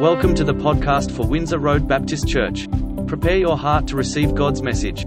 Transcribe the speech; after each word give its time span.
Welcome 0.00 0.36
to 0.36 0.44
the 0.44 0.54
podcast 0.54 1.10
for 1.10 1.26
Windsor 1.26 1.58
Road 1.58 1.88
Baptist 1.88 2.28
Church. 2.28 2.68
Prepare 3.08 3.36
your 3.36 3.58
heart 3.58 3.88
to 3.88 3.96
receive 3.96 4.32
God's 4.32 4.62
message. 4.62 5.04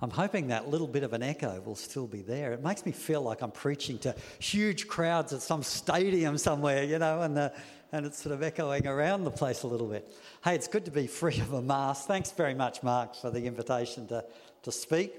I'm 0.00 0.08
hoping 0.08 0.46
that 0.48 0.70
little 0.70 0.86
bit 0.86 1.02
of 1.02 1.12
an 1.12 1.22
echo 1.22 1.60
will 1.60 1.74
still 1.74 2.06
be 2.06 2.22
there. 2.22 2.54
It 2.54 2.64
makes 2.64 2.86
me 2.86 2.92
feel 2.92 3.20
like 3.20 3.42
I'm 3.42 3.50
preaching 3.50 3.98
to 3.98 4.16
huge 4.38 4.88
crowds 4.88 5.34
at 5.34 5.42
some 5.42 5.62
stadium 5.62 6.38
somewhere, 6.38 6.84
you 6.84 6.98
know, 6.98 7.20
and, 7.20 7.36
the, 7.36 7.52
and 7.92 8.06
it's 8.06 8.22
sort 8.22 8.34
of 8.34 8.42
echoing 8.42 8.86
around 8.86 9.24
the 9.24 9.30
place 9.30 9.62
a 9.64 9.66
little 9.66 9.88
bit. 9.88 10.10
Hey, 10.42 10.54
it's 10.54 10.66
good 10.66 10.86
to 10.86 10.90
be 10.90 11.06
free 11.06 11.38
of 11.40 11.52
a 11.52 11.60
mask. 11.60 12.06
Thanks 12.06 12.30
very 12.30 12.54
much, 12.54 12.82
Mark, 12.82 13.14
for 13.14 13.30
the 13.30 13.44
invitation 13.44 14.08
to, 14.08 14.24
to 14.62 14.72
speak. 14.72 15.12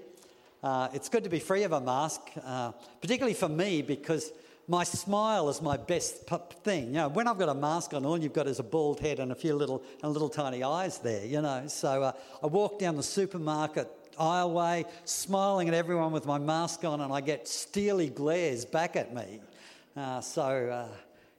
Uh, 0.64 0.88
it's 0.94 1.10
good 1.10 1.24
to 1.24 1.30
be 1.30 1.40
free 1.40 1.62
of 1.62 1.74
a 1.74 1.80
mask, 1.80 2.22
uh, 2.44 2.72
particularly 3.02 3.36
for 3.36 3.50
me, 3.50 3.84
because 3.84 4.32
my 4.68 4.84
smile 4.84 5.50
is 5.50 5.62
my 5.62 5.78
best 5.78 6.28
thing. 6.64 6.88
You 6.88 6.94
know, 6.94 7.10
when 7.10 7.28
I've 7.28 7.38
got 7.38 7.50
a 7.50 7.54
mask 7.54 7.94
on, 7.94 8.06
all 8.06 8.18
you've 8.18 8.34
got 8.34 8.48
is 8.48 8.60
a 8.60 8.64
bald 8.64 9.00
head 9.00 9.20
and 9.20 9.32
a 9.32 9.36
few 9.36 9.56
little 9.56 9.84
and 10.02 10.12
little 10.12 10.30
tiny 10.30 10.64
eyes 10.64 10.98
there. 10.98 11.26
You 11.26 11.42
know, 11.42 11.68
so 11.68 12.04
uh, 12.04 12.12
I 12.44 12.48
walk 12.48 12.80
down 12.80 12.96
the 12.96 13.04
supermarket 13.04 13.88
aisleway, 14.18 14.86
smiling 15.04 15.68
at 15.68 15.74
everyone 15.74 16.12
with 16.12 16.26
my 16.26 16.38
mask 16.38 16.84
on, 16.84 17.02
and 17.02 17.14
I 17.14 17.22
get 17.22 17.48
steely 17.48 18.10
glares 18.10 18.66
back 18.66 18.96
at 18.96 19.14
me. 19.14 19.40
Uh, 19.96 20.22
so 20.22 20.44
uh, 20.44 20.88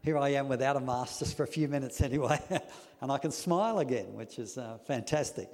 here 0.03 0.19
I 0.19 0.31
am 0.31 0.49
without 0.49 0.77
a 0.77 0.81
mask 0.81 1.19
just 1.19 1.37
for 1.37 1.43
a 1.43 1.49
few 1.49 1.69
minutes 1.69 2.01
anyway, 2.01 2.41
and 3.01 3.11
I 3.11 3.19
can 3.19 3.33
smile 3.33 3.81
again, 3.81 4.15
which 4.15 4.39
is 4.39 4.57
uh, 4.57 4.79
fantastic. 4.87 5.49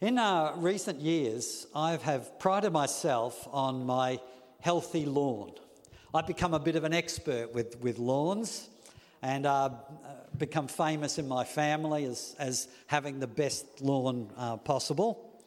In 0.00 0.18
uh, 0.18 0.52
recent 0.56 1.00
years, 1.00 1.66
I 1.74 1.96
have 1.96 2.38
prided 2.38 2.72
myself 2.72 3.48
on 3.50 3.86
my 3.86 4.20
healthy 4.60 5.06
lawn. 5.06 5.54
I've 6.16 6.26
become 6.26 6.54
a 6.54 6.58
bit 6.58 6.76
of 6.76 6.84
an 6.84 6.94
expert 6.94 7.52
with, 7.52 7.78
with 7.82 7.98
lawns 7.98 8.70
and 9.20 9.44
uh, 9.44 9.68
become 10.38 10.66
famous 10.66 11.18
in 11.18 11.28
my 11.28 11.44
family 11.44 12.06
as, 12.06 12.34
as 12.38 12.68
having 12.86 13.20
the 13.20 13.26
best 13.26 13.82
lawn 13.82 14.30
uh, 14.38 14.56
possible. 14.56 15.44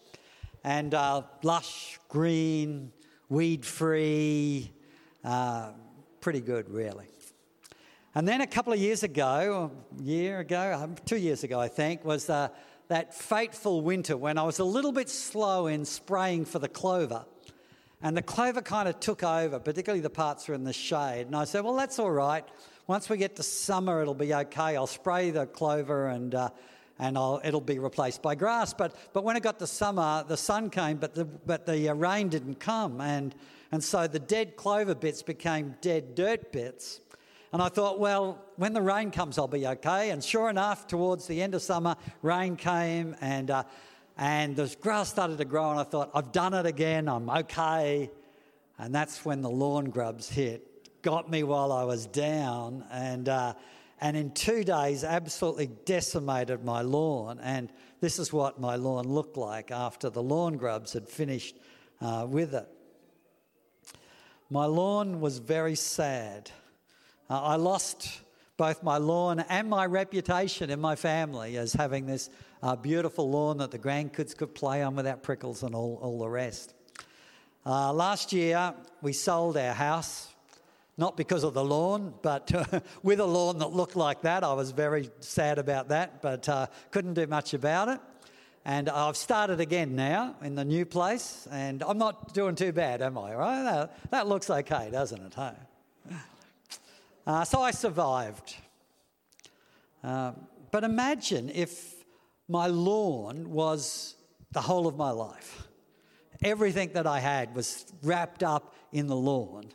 And 0.63 0.93
uh, 0.93 1.23
lush, 1.41 1.97
green, 2.07 2.91
weed 3.29 3.65
free, 3.65 4.71
uh, 5.23 5.71
pretty 6.21 6.41
good, 6.41 6.69
really. 6.69 7.07
And 8.13 8.27
then 8.27 8.41
a 8.41 8.47
couple 8.47 8.71
of 8.71 8.77
years 8.77 9.01
ago, 9.01 9.71
a 9.99 10.03
year 10.03 10.37
ago, 10.37 10.79
um, 10.83 10.95
two 11.03 11.17
years 11.17 11.43
ago, 11.43 11.59
I 11.59 11.67
think, 11.67 12.05
was 12.05 12.29
uh, 12.29 12.49
that 12.89 13.15
fateful 13.15 13.81
winter 13.81 14.15
when 14.15 14.37
I 14.37 14.43
was 14.43 14.59
a 14.59 14.63
little 14.63 14.91
bit 14.91 15.09
slow 15.09 15.65
in 15.65 15.83
spraying 15.83 16.45
for 16.45 16.59
the 16.59 16.69
clover. 16.69 17.25
And 18.01 18.15
the 18.15 18.21
clover 18.21 18.61
kind 18.61 18.87
of 18.87 18.99
took 19.01 19.23
over, 19.23 19.59
particularly 19.59 19.99
the 19.99 20.09
parts 20.09 20.45
that 20.45 20.53
are 20.53 20.55
in 20.55 20.63
the 20.63 20.71
shade. 20.71 21.27
And 21.27 21.35
I 21.35 21.43
said, 21.43 21.65
well, 21.65 21.75
that's 21.75 21.99
all 21.99 22.11
right. 22.11 22.45
Once 22.87 23.09
we 23.09 23.17
get 23.17 23.35
to 23.35 23.43
summer, 23.43 24.01
it'll 24.01 24.13
be 24.13 24.33
okay. 24.33 24.77
I'll 24.77 24.87
spray 24.87 25.31
the 25.31 25.45
clover 25.45 26.07
and, 26.07 26.33
uh, 26.33 26.49
and 26.97 27.17
I'll, 27.17 27.41
it'll 27.43 27.59
be 27.59 27.77
replaced 27.77 28.21
by 28.21 28.35
grass. 28.35 28.73
But, 28.73 28.95
but 29.11 29.25
when 29.25 29.35
it 29.35 29.43
got 29.43 29.59
to 29.59 29.67
summer, 29.67 30.23
the 30.25 30.37
sun 30.37 30.69
came, 30.69 30.95
but 30.95 31.13
the, 31.13 31.25
but 31.25 31.65
the 31.65 31.89
uh, 31.89 31.93
rain 31.93 32.29
didn't 32.29 32.61
come. 32.61 33.01
And, 33.01 33.35
and 33.73 33.83
so 33.83 34.07
the 34.07 34.19
dead 34.19 34.55
clover 34.55 34.95
bits 34.95 35.21
became 35.21 35.75
dead 35.81 36.15
dirt 36.15 36.53
bits. 36.53 37.01
And 37.51 37.61
I 37.61 37.67
thought, 37.67 37.99
well, 37.99 38.45
when 38.55 38.73
the 38.73 38.81
rain 38.81 39.11
comes, 39.11 39.37
I'll 39.37 39.47
be 39.47 39.67
okay. 39.67 40.11
And 40.11 40.23
sure 40.23 40.49
enough, 40.49 40.87
towards 40.87 41.27
the 41.27 41.41
end 41.41 41.53
of 41.53 41.61
summer, 41.61 41.95
rain 42.21 42.55
came 42.55 43.15
and 43.21 43.51
uh, 43.51 43.63
and 44.19 44.53
the 44.57 44.75
grass 44.81 45.07
started 45.07 45.37
to 45.37 45.45
grow, 45.45 45.71
and 45.71 45.79
I 45.79 45.83
thought, 45.83 46.11
I've 46.13 46.33
done 46.33 46.53
it 46.53 46.65
again, 46.65 47.07
I'm 47.07 47.29
okay. 47.29 48.11
And 48.77 48.93
that's 48.93 49.23
when 49.23 49.41
the 49.41 49.49
lawn 49.49 49.85
grubs 49.85 50.27
hit, 50.27 51.01
got 51.01 51.31
me 51.31 51.43
while 51.43 51.71
I 51.71 51.85
was 51.85 52.05
down, 52.05 52.83
and, 52.91 53.29
uh, 53.29 53.53
and 54.01 54.17
in 54.17 54.31
two 54.31 54.65
days, 54.65 55.05
absolutely 55.05 55.67
decimated 55.85 56.65
my 56.65 56.81
lawn. 56.81 57.39
And 57.41 57.71
this 58.01 58.19
is 58.19 58.33
what 58.33 58.59
my 58.59 58.75
lawn 58.75 59.07
looked 59.07 59.37
like 59.37 59.71
after 59.71 60.09
the 60.09 60.21
lawn 60.21 60.57
grubs 60.57 60.91
had 60.91 61.07
finished 61.07 61.55
uh, 62.01 62.27
with 62.29 62.53
it. 62.53 62.67
My 64.49 64.65
lawn 64.65 65.21
was 65.21 65.37
very 65.37 65.75
sad. 65.75 66.51
Uh, 67.29 67.41
I 67.41 67.55
lost 67.55 68.19
both 68.57 68.83
my 68.83 68.97
lawn 68.97 69.39
and 69.39 69.69
my 69.69 69.85
reputation 69.85 70.69
in 70.69 70.81
my 70.81 70.97
family 70.97 71.55
as 71.55 71.71
having 71.71 72.05
this 72.05 72.29
uh, 72.61 72.75
beautiful 72.75 73.29
lawn 73.29 73.57
that 73.57 73.71
the 73.71 73.79
grandkids 73.79 74.35
could 74.35 74.53
play 74.53 74.83
on 74.83 74.95
without 74.95 75.23
prickles 75.23 75.63
and 75.63 75.73
all, 75.73 75.99
all 76.01 76.19
the 76.19 76.29
rest. 76.29 76.73
Uh, 77.65 77.93
last 77.93 78.33
year, 78.33 78.73
we 79.01 79.13
sold 79.13 79.57
our 79.57 79.73
house, 79.73 80.33
not 80.97 81.15
because 81.15 81.43
of 81.43 81.53
the 81.53 81.63
lawn, 81.63 82.13
but 82.21 82.51
with 83.03 83.19
a 83.19 83.25
lawn 83.25 83.59
that 83.59 83.67
looked 83.67 83.95
like 83.95 84.21
that. 84.21 84.43
I 84.43 84.53
was 84.53 84.71
very 84.71 85.09
sad 85.19 85.59
about 85.59 85.89
that, 85.89 86.21
but 86.21 86.47
uh, 86.49 86.67
couldn't 86.91 87.13
do 87.13 87.27
much 87.27 87.53
about 87.53 87.89
it. 87.89 87.99
And 88.65 88.89
I've 88.89 89.17
started 89.17 89.61
again 89.61 89.95
now 89.95 90.35
in 90.41 90.55
the 90.55 90.65
new 90.65 90.85
place, 90.85 91.47
and 91.51 91.81
I'm 91.83 91.97
not 91.97 92.33
doing 92.33 92.55
too 92.55 92.71
bad, 92.71 93.01
am 93.01 93.17
I? 93.17 93.33
Right? 93.33 93.63
That, 93.63 94.11
that 94.11 94.27
looks 94.27 94.49
okay, 94.49 94.89
doesn't 94.91 95.21
it? 95.21 95.33
Hey? 95.33 95.53
Uh, 97.25 97.43
so 97.45 97.61
I 97.61 97.71
survived. 97.71 98.55
Uh, 100.03 100.31
but 100.71 100.83
imagine 100.83 101.49
if 101.53 101.98
my 102.49 102.67
lawn 102.67 103.51
was 103.51 104.15
the 104.51 104.59
whole 104.61 104.87
of 104.87 104.97
my 104.97 105.11
life. 105.11 105.67
Everything 106.43 106.91
that 106.93 107.05
I 107.05 107.19
had 107.19 107.55
was 107.55 107.85
wrapped 108.01 108.43
up 108.43 108.73
in 108.91 109.07
the 109.07 109.15
lawn. 109.15 109.65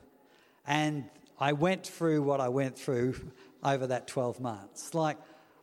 And 0.67 1.05
I 1.39 1.53
went 1.53 1.87
through 1.87 2.23
what 2.23 2.41
I 2.41 2.49
went 2.49 2.77
through 2.77 3.15
over 3.63 3.87
that 3.87 4.09
12 4.09 4.41
months. 4.41 4.93
Like, 4.93 5.19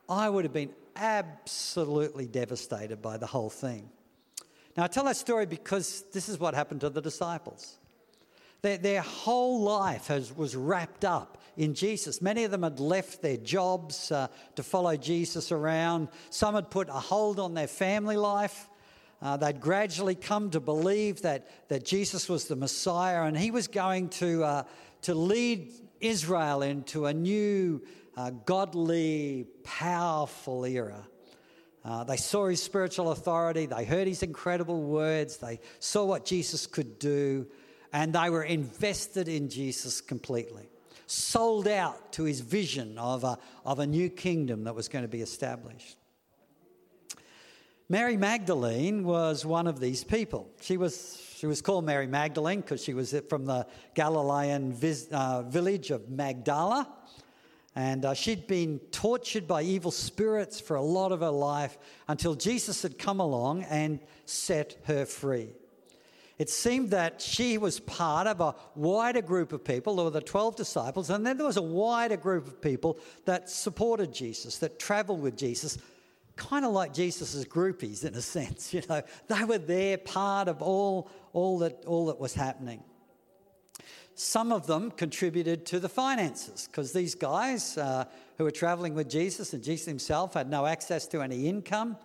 I 0.07 0.29
would 0.29 0.45
have 0.45 0.53
been 0.53 0.73
absolutely 0.95 2.27
devastated 2.27 3.01
by 3.01 3.17
the 3.17 3.27
whole 3.27 3.49
thing. 3.49 3.89
Now, 4.77 4.83
I 4.83 4.87
tell 4.87 5.03
that 5.05 5.17
story 5.17 5.45
because 5.45 6.05
this 6.13 6.29
is 6.29 6.39
what 6.39 6.53
happened 6.53 6.81
to 6.81 6.89
the 6.89 7.01
disciples. 7.01 7.77
Their, 8.61 8.77
their 8.77 9.01
whole 9.01 9.61
life 9.61 10.07
has, 10.07 10.35
was 10.35 10.55
wrapped 10.55 11.03
up 11.03 11.40
in 11.57 11.73
Jesus. 11.73 12.21
Many 12.21 12.43
of 12.43 12.51
them 12.51 12.63
had 12.63 12.79
left 12.79 13.21
their 13.21 13.37
jobs 13.37 14.11
uh, 14.11 14.27
to 14.55 14.63
follow 14.63 14.95
Jesus 14.95 15.51
around. 15.51 16.09
Some 16.29 16.55
had 16.55 16.69
put 16.69 16.89
a 16.89 16.93
hold 16.93 17.39
on 17.39 17.53
their 17.53 17.67
family 17.67 18.17
life. 18.17 18.69
Uh, 19.21 19.37
they'd 19.37 19.61
gradually 19.61 20.15
come 20.15 20.49
to 20.49 20.59
believe 20.59 21.21
that, 21.21 21.69
that 21.69 21.85
Jesus 21.85 22.27
was 22.27 22.45
the 22.45 22.55
Messiah 22.55 23.23
and 23.23 23.37
he 23.37 23.51
was 23.51 23.67
going 23.67 24.09
to, 24.09 24.43
uh, 24.43 24.63
to 25.03 25.13
lead 25.13 25.71
Israel 25.99 26.63
into 26.63 27.05
a 27.05 27.13
new, 27.13 27.83
uh, 28.17 28.31
godly, 28.45 29.45
powerful 29.63 30.65
era. 30.65 31.07
Uh, 31.83 32.03
they 32.03 32.17
saw 32.17 32.47
his 32.47 32.61
spiritual 32.61 33.11
authority, 33.11 33.65
they 33.65 33.85
heard 33.85 34.07
his 34.07 34.23
incredible 34.23 34.81
words, 34.81 35.37
they 35.37 35.59
saw 35.79 36.05
what 36.05 36.25
Jesus 36.25 36.67
could 36.67 36.99
do, 36.99 37.47
and 37.91 38.13
they 38.13 38.29
were 38.29 38.43
invested 38.43 39.27
in 39.27 39.49
Jesus 39.49 39.99
completely 39.99 40.70
sold 41.11 41.67
out 41.67 42.13
to 42.13 42.23
his 42.23 42.39
vision 42.39 42.97
of 42.97 43.23
a, 43.23 43.37
of 43.65 43.79
a 43.79 43.85
new 43.85 44.09
kingdom 44.09 44.63
that 44.63 44.73
was 44.73 44.87
going 44.87 45.03
to 45.03 45.09
be 45.09 45.21
established. 45.21 45.97
Mary 47.89 48.15
Magdalene 48.15 49.03
was 49.03 49.45
one 49.45 49.67
of 49.67 49.81
these 49.81 50.05
people. 50.05 50.49
She 50.61 50.77
was, 50.77 51.21
she 51.35 51.45
was 51.45 51.61
called 51.61 51.83
Mary 51.83 52.07
Magdalene 52.07 52.61
because 52.61 52.81
she 52.81 52.93
was 52.93 53.13
from 53.29 53.45
the 53.45 53.67
Galilean 53.93 54.71
vis, 54.71 55.09
uh, 55.11 55.41
village 55.41 55.91
of 55.91 56.09
Magdala. 56.09 56.87
And 57.75 58.05
uh, 58.05 58.13
she'd 58.13 58.47
been 58.47 58.79
tortured 58.91 59.47
by 59.47 59.63
evil 59.63 59.91
spirits 59.91 60.61
for 60.61 60.77
a 60.77 60.81
lot 60.81 61.11
of 61.11 61.19
her 61.19 61.29
life 61.29 61.77
until 62.07 62.35
Jesus 62.35 62.81
had 62.81 62.97
come 62.97 63.19
along 63.19 63.63
and 63.63 63.99
set 64.25 64.77
her 64.85 65.05
free. 65.05 65.49
It 66.41 66.49
seemed 66.49 66.89
that 66.89 67.21
she 67.21 67.59
was 67.59 67.79
part 67.79 68.25
of 68.25 68.41
a 68.41 68.55
wider 68.73 69.21
group 69.21 69.53
of 69.53 69.63
people. 69.63 69.97
There 69.97 70.05
were 70.05 70.09
the 70.09 70.21
12 70.21 70.55
disciples, 70.55 71.11
and 71.11 71.23
then 71.23 71.37
there 71.37 71.45
was 71.45 71.57
a 71.57 71.61
wider 71.61 72.17
group 72.17 72.47
of 72.47 72.59
people 72.59 72.97
that 73.25 73.47
supported 73.47 74.11
Jesus, 74.11 74.57
that 74.57 74.79
traveled 74.79 75.21
with 75.21 75.37
Jesus, 75.37 75.77
kind 76.37 76.65
of 76.65 76.71
like 76.71 76.95
Jesus' 76.95 77.45
groupies 77.45 78.03
in 78.03 78.15
a 78.15 78.21
sense. 78.23 78.73
You 78.73 78.81
know, 78.89 79.03
they 79.27 79.43
were 79.43 79.59
there, 79.59 79.99
part 79.99 80.47
of 80.47 80.63
all, 80.63 81.11
all, 81.31 81.59
that, 81.59 81.83
all 81.85 82.07
that 82.07 82.19
was 82.19 82.33
happening. 82.33 82.83
Some 84.15 84.51
of 84.51 84.65
them 84.65 84.89
contributed 84.89 85.67
to 85.67 85.79
the 85.79 85.89
finances 85.89 86.67
because 86.71 86.91
these 86.91 87.13
guys 87.13 87.77
uh, 87.77 88.05
who 88.39 88.45
were 88.45 88.49
traveling 88.49 88.95
with 88.95 89.11
Jesus 89.11 89.53
and 89.53 89.63
Jesus 89.63 89.85
himself 89.85 90.33
had 90.33 90.49
no 90.49 90.65
access 90.65 91.05
to 91.09 91.21
any 91.21 91.47
income. 91.47 91.97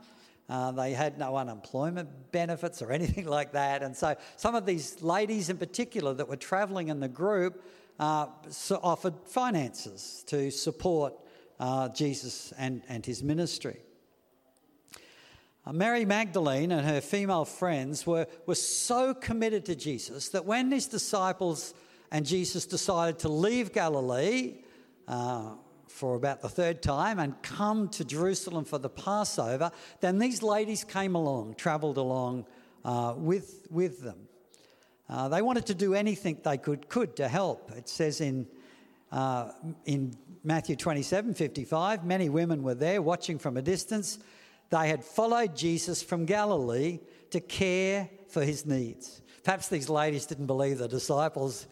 Uh, 0.48 0.70
they 0.70 0.92
had 0.92 1.18
no 1.18 1.36
unemployment 1.36 2.30
benefits 2.30 2.80
or 2.80 2.92
anything 2.92 3.26
like 3.26 3.52
that. 3.52 3.82
And 3.82 3.96
so 3.96 4.16
some 4.36 4.54
of 4.54 4.64
these 4.64 5.02
ladies 5.02 5.48
in 5.48 5.58
particular 5.58 6.14
that 6.14 6.28
were 6.28 6.36
travelling 6.36 6.88
in 6.88 7.00
the 7.00 7.08
group 7.08 7.64
uh, 7.98 8.26
so 8.50 8.78
offered 8.82 9.14
finances 9.24 10.22
to 10.28 10.50
support 10.50 11.14
uh, 11.58 11.88
Jesus 11.88 12.52
and, 12.58 12.82
and 12.88 13.04
his 13.04 13.22
ministry. 13.22 13.78
Uh, 15.64 15.72
Mary 15.72 16.04
Magdalene 16.04 16.70
and 16.70 16.86
her 16.86 17.00
female 17.00 17.44
friends 17.44 18.06
were, 18.06 18.26
were 18.44 18.54
so 18.54 19.14
committed 19.14 19.64
to 19.66 19.74
Jesus 19.74 20.28
that 20.28 20.44
when 20.44 20.70
his 20.70 20.86
disciples 20.86 21.74
and 22.12 22.24
Jesus 22.24 22.66
decided 22.66 23.18
to 23.20 23.28
leave 23.28 23.72
Galilee, 23.72 24.58
uh, 25.08 25.54
for 25.96 26.14
about 26.14 26.42
the 26.42 26.48
third 26.48 26.82
time 26.82 27.18
and 27.18 27.40
come 27.42 27.88
to 27.88 28.04
Jerusalem 28.04 28.66
for 28.66 28.76
the 28.78 28.90
Passover, 28.90 29.70
then 30.00 30.18
these 30.18 30.42
ladies 30.42 30.84
came 30.84 31.14
along, 31.14 31.54
travelled 31.54 31.96
along 31.96 32.44
uh, 32.84 33.14
with, 33.16 33.66
with 33.70 34.02
them. 34.02 34.28
Uh, 35.08 35.28
they 35.28 35.40
wanted 35.40 35.64
to 35.66 35.74
do 35.74 35.94
anything 35.94 36.38
they 36.44 36.58
could, 36.58 36.88
could 36.90 37.16
to 37.16 37.28
help. 37.28 37.72
It 37.74 37.88
says 37.88 38.20
in, 38.20 38.46
uh, 39.10 39.52
in 39.86 40.14
Matthew 40.44 40.76
27 40.76 41.32
55, 41.32 42.04
many 42.04 42.28
women 42.28 42.62
were 42.62 42.74
there 42.74 43.00
watching 43.00 43.38
from 43.38 43.56
a 43.56 43.62
distance. 43.62 44.18
They 44.68 44.88
had 44.88 45.02
followed 45.02 45.56
Jesus 45.56 46.02
from 46.02 46.26
Galilee 46.26 47.00
to 47.30 47.40
care 47.40 48.10
for 48.28 48.44
his 48.44 48.66
needs. 48.66 49.22
Perhaps 49.44 49.68
these 49.68 49.88
ladies 49.88 50.26
didn't 50.26 50.46
believe 50.46 50.78
the 50.78 50.88
disciples 50.88 51.68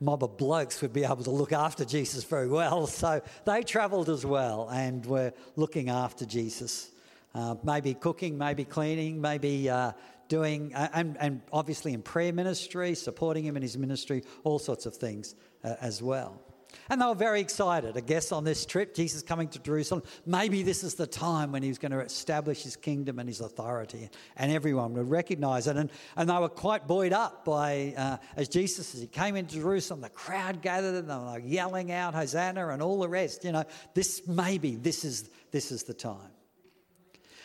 mob 0.00 0.24
of 0.24 0.36
blokes 0.36 0.82
would 0.82 0.92
be 0.92 1.04
able 1.04 1.24
to 1.24 1.30
look 1.30 1.52
after 1.52 1.84
Jesus 1.84 2.24
very 2.24 2.48
well. 2.48 2.86
So 3.04 3.20
they 3.44 3.62
travelled 3.62 4.08
as 4.08 4.24
well 4.24 4.68
and 4.70 5.04
were 5.04 5.32
looking 5.56 5.90
after 5.90 6.24
Jesus. 6.24 6.90
Uh, 7.34 7.56
maybe 7.64 7.94
cooking, 7.94 8.38
maybe 8.38 8.64
cleaning, 8.64 9.20
maybe 9.20 9.68
uh, 9.68 9.92
doing, 10.28 10.74
uh, 10.74 10.88
and, 10.92 11.16
and, 11.18 11.42
obviously 11.52 11.92
in 11.92 12.00
prayer 12.02 12.32
ministry, 12.32 12.94
supporting 12.94 13.44
him 13.44 13.56
in 13.56 13.62
his 13.62 13.76
ministry, 13.76 14.22
all 14.44 14.58
sorts 14.58 14.86
of 14.86 14.94
things 14.96 15.34
uh, 15.64 15.74
as 15.80 16.00
well. 16.00 16.40
And 16.88 17.00
they 17.00 17.06
were 17.06 17.14
very 17.14 17.40
excited. 17.40 17.96
I 17.96 18.00
guess 18.00 18.32
on 18.32 18.44
this 18.44 18.66
trip, 18.66 18.94
Jesus 18.94 19.22
coming 19.22 19.48
to 19.48 19.58
Jerusalem, 19.58 20.02
maybe 20.26 20.62
this 20.62 20.84
is 20.84 20.94
the 20.94 21.06
time 21.06 21.52
when 21.52 21.62
he 21.62 21.68
was 21.68 21.78
going 21.78 21.92
to 21.92 22.00
establish 22.00 22.62
his 22.62 22.76
kingdom 22.76 23.18
and 23.18 23.28
his 23.28 23.40
authority, 23.40 24.10
and 24.36 24.52
everyone 24.52 24.94
would 24.94 25.10
recognize 25.10 25.66
it. 25.66 25.76
And, 25.76 25.90
and 26.16 26.28
they 26.28 26.38
were 26.38 26.48
quite 26.48 26.86
buoyed 26.86 27.12
up 27.12 27.44
by, 27.44 27.94
uh, 27.96 28.16
as 28.36 28.48
Jesus, 28.48 28.94
as 28.94 29.00
he 29.00 29.06
came 29.06 29.36
into 29.36 29.56
Jerusalem, 29.56 30.00
the 30.00 30.08
crowd 30.08 30.62
gathered 30.62 30.94
and 30.94 31.10
they 31.10 31.14
were 31.14 31.38
yelling 31.38 31.92
out, 31.92 32.14
Hosanna, 32.14 32.68
and 32.68 32.82
all 32.82 33.00
the 33.00 33.08
rest. 33.08 33.44
You 33.44 33.52
know, 33.52 33.64
this 33.94 34.26
maybe 34.26 34.76
this 34.76 35.04
is, 35.04 35.30
this 35.50 35.72
is 35.72 35.84
the 35.84 35.94
time. 35.94 36.30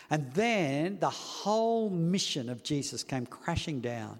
And 0.09 0.31
then 0.33 0.97
the 0.99 1.09
whole 1.09 1.89
mission 1.89 2.49
of 2.49 2.63
Jesus 2.63 3.03
came 3.03 3.25
crashing 3.25 3.79
down 3.79 4.19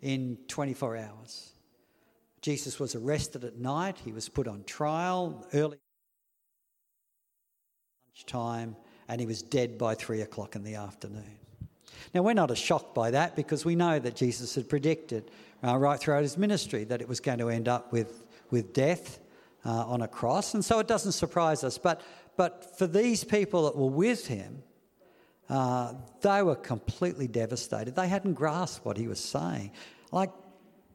in 0.00 0.38
24 0.48 0.96
hours. 0.96 1.52
Jesus 2.46 2.78
was 2.78 2.94
arrested 2.94 3.42
at 3.42 3.58
night, 3.58 3.96
he 4.04 4.12
was 4.12 4.28
put 4.28 4.46
on 4.46 4.62
trial 4.62 5.44
early 5.52 5.78
lunchtime, 8.14 8.76
and 9.08 9.20
he 9.20 9.26
was 9.26 9.42
dead 9.42 9.76
by 9.76 9.96
three 9.96 10.20
o'clock 10.20 10.54
in 10.54 10.62
the 10.62 10.76
afternoon. 10.76 11.38
Now, 12.14 12.22
we're 12.22 12.34
not 12.34 12.52
as 12.52 12.58
shocked 12.58 12.94
by 12.94 13.10
that 13.10 13.34
because 13.34 13.64
we 13.64 13.74
know 13.74 13.98
that 13.98 14.14
Jesus 14.14 14.54
had 14.54 14.68
predicted 14.68 15.28
uh, 15.64 15.76
right 15.76 15.98
throughout 15.98 16.22
his 16.22 16.38
ministry 16.38 16.84
that 16.84 17.00
it 17.00 17.08
was 17.08 17.18
going 17.18 17.38
to 17.38 17.48
end 17.48 17.66
up 17.66 17.92
with, 17.92 18.24
with 18.52 18.72
death 18.72 19.18
uh, 19.64 19.84
on 19.84 20.02
a 20.02 20.08
cross, 20.08 20.54
and 20.54 20.64
so 20.64 20.78
it 20.78 20.86
doesn't 20.86 21.12
surprise 21.12 21.64
us. 21.64 21.78
But, 21.78 22.00
but 22.36 22.78
for 22.78 22.86
these 22.86 23.24
people 23.24 23.64
that 23.64 23.76
were 23.76 23.90
with 23.90 24.28
him, 24.28 24.62
uh, 25.48 25.94
they 26.20 26.44
were 26.44 26.54
completely 26.54 27.26
devastated. 27.26 27.96
They 27.96 28.06
hadn't 28.06 28.34
grasped 28.34 28.84
what 28.84 28.96
he 28.96 29.08
was 29.08 29.18
saying. 29.18 29.72
Like, 30.12 30.30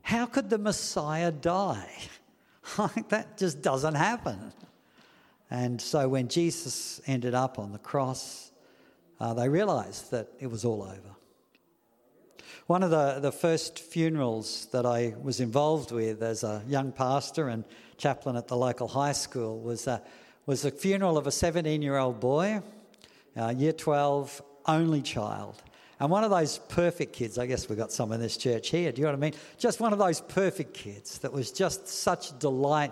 how 0.01 0.25
could 0.25 0.50
the 0.50 0.57
Messiah 0.57 1.31
die? 1.31 1.92
that 3.09 3.38
just 3.38 3.62
doesn't 3.62 3.95
happen. 3.95 4.53
And 5.50 5.81
so 5.81 6.07
when 6.07 6.27
Jesus 6.27 7.01
ended 7.06 7.33
up 7.33 7.59
on 7.59 7.71
the 7.71 7.80
cross, 7.80 8.51
uh, 9.19 9.33
they 9.33 9.50
realized 9.50 10.12
that 10.12 10.30
it 10.39 10.48
was 10.48 10.65
all 10.65 10.81
over. 10.81 11.15
One 12.68 12.83
of 12.83 12.89
the, 12.89 13.19
the 13.19 13.31
first 13.31 13.80
funerals 13.80 14.68
that 14.71 14.86
I 14.86 15.13
was 15.21 15.42
involved 15.42 15.92
with 15.92 16.24
as 16.24 16.44
a 16.44 16.63
young 16.68 16.92
pastor 16.94 17.50
and 17.50 17.65
chaplain 17.98 18.38
at 18.38 18.48
the 18.48 18.56
local 18.56 18.88
high 18.88 19.12
school 19.12 19.59
was, 19.59 19.88
a, 19.88 20.01
was 20.45 20.62
the 20.62 20.71
funeral 20.71 21.18
of 21.18 21.27
a 21.27 21.31
17 21.31 21.81
year 21.81 21.98
old 21.98 22.19
boy, 22.19 22.62
uh, 23.36 23.53
year 23.57 23.74
12, 23.74 24.42
only 24.68 25.01
child. 25.01 25.62
And 26.01 26.09
one 26.09 26.24
of 26.24 26.31
those 26.31 26.57
perfect 26.57 27.13
kids, 27.13 27.38
I 27.38 27.45
guess 27.45 27.69
we've 27.69 27.77
got 27.77 27.92
some 27.92 28.12
in 28.12 28.19
this 28.19 28.36
church 28.36 28.69
here, 28.69 28.92
do 28.92 29.01
you 29.01 29.06
know 29.06 29.12
what 29.13 29.19
I 29.19 29.21
mean? 29.21 29.33
Just 29.59 29.80
one 29.80 29.94
of 29.94 30.00
those 30.00 30.19
perfect 30.19 30.74
kids 30.74 31.19
that 31.19 31.31
was 31.31 31.51
just 31.51 31.88
such 31.88 32.39
delight 32.39 32.92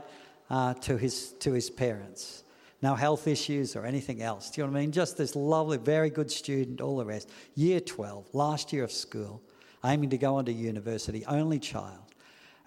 uh, 0.52 0.76
to, 0.76 0.96
his, 0.96 1.32
to 1.40 1.52
his 1.52 1.72
parents. 1.72 2.44
No 2.84 2.94
health 2.94 3.28
issues 3.28 3.76
or 3.76 3.84
anything 3.84 4.22
else. 4.22 4.52
Do 4.52 4.62
you 4.62 4.68
know 4.68 4.74
what 4.74 4.78
I 4.78 4.82
mean? 4.82 4.92
Just 4.92 5.18
this 5.18 5.36
lovely, 5.36 5.80
very 5.80 6.12
good 6.12 6.30
student, 6.30 6.82
all 6.82 6.98
the 6.98 7.06
rest. 7.06 7.32
Year 7.56 7.80
12, 7.80 8.36
last 8.36 8.72
year 8.72 8.84
of 8.84 8.92
school, 8.92 9.42
aiming 9.84 10.12
to 10.12 10.20
go 10.20 10.36
on 10.36 10.46
to 10.46 10.54
university, 10.54 11.26
only 11.26 11.58
child. 11.58 12.14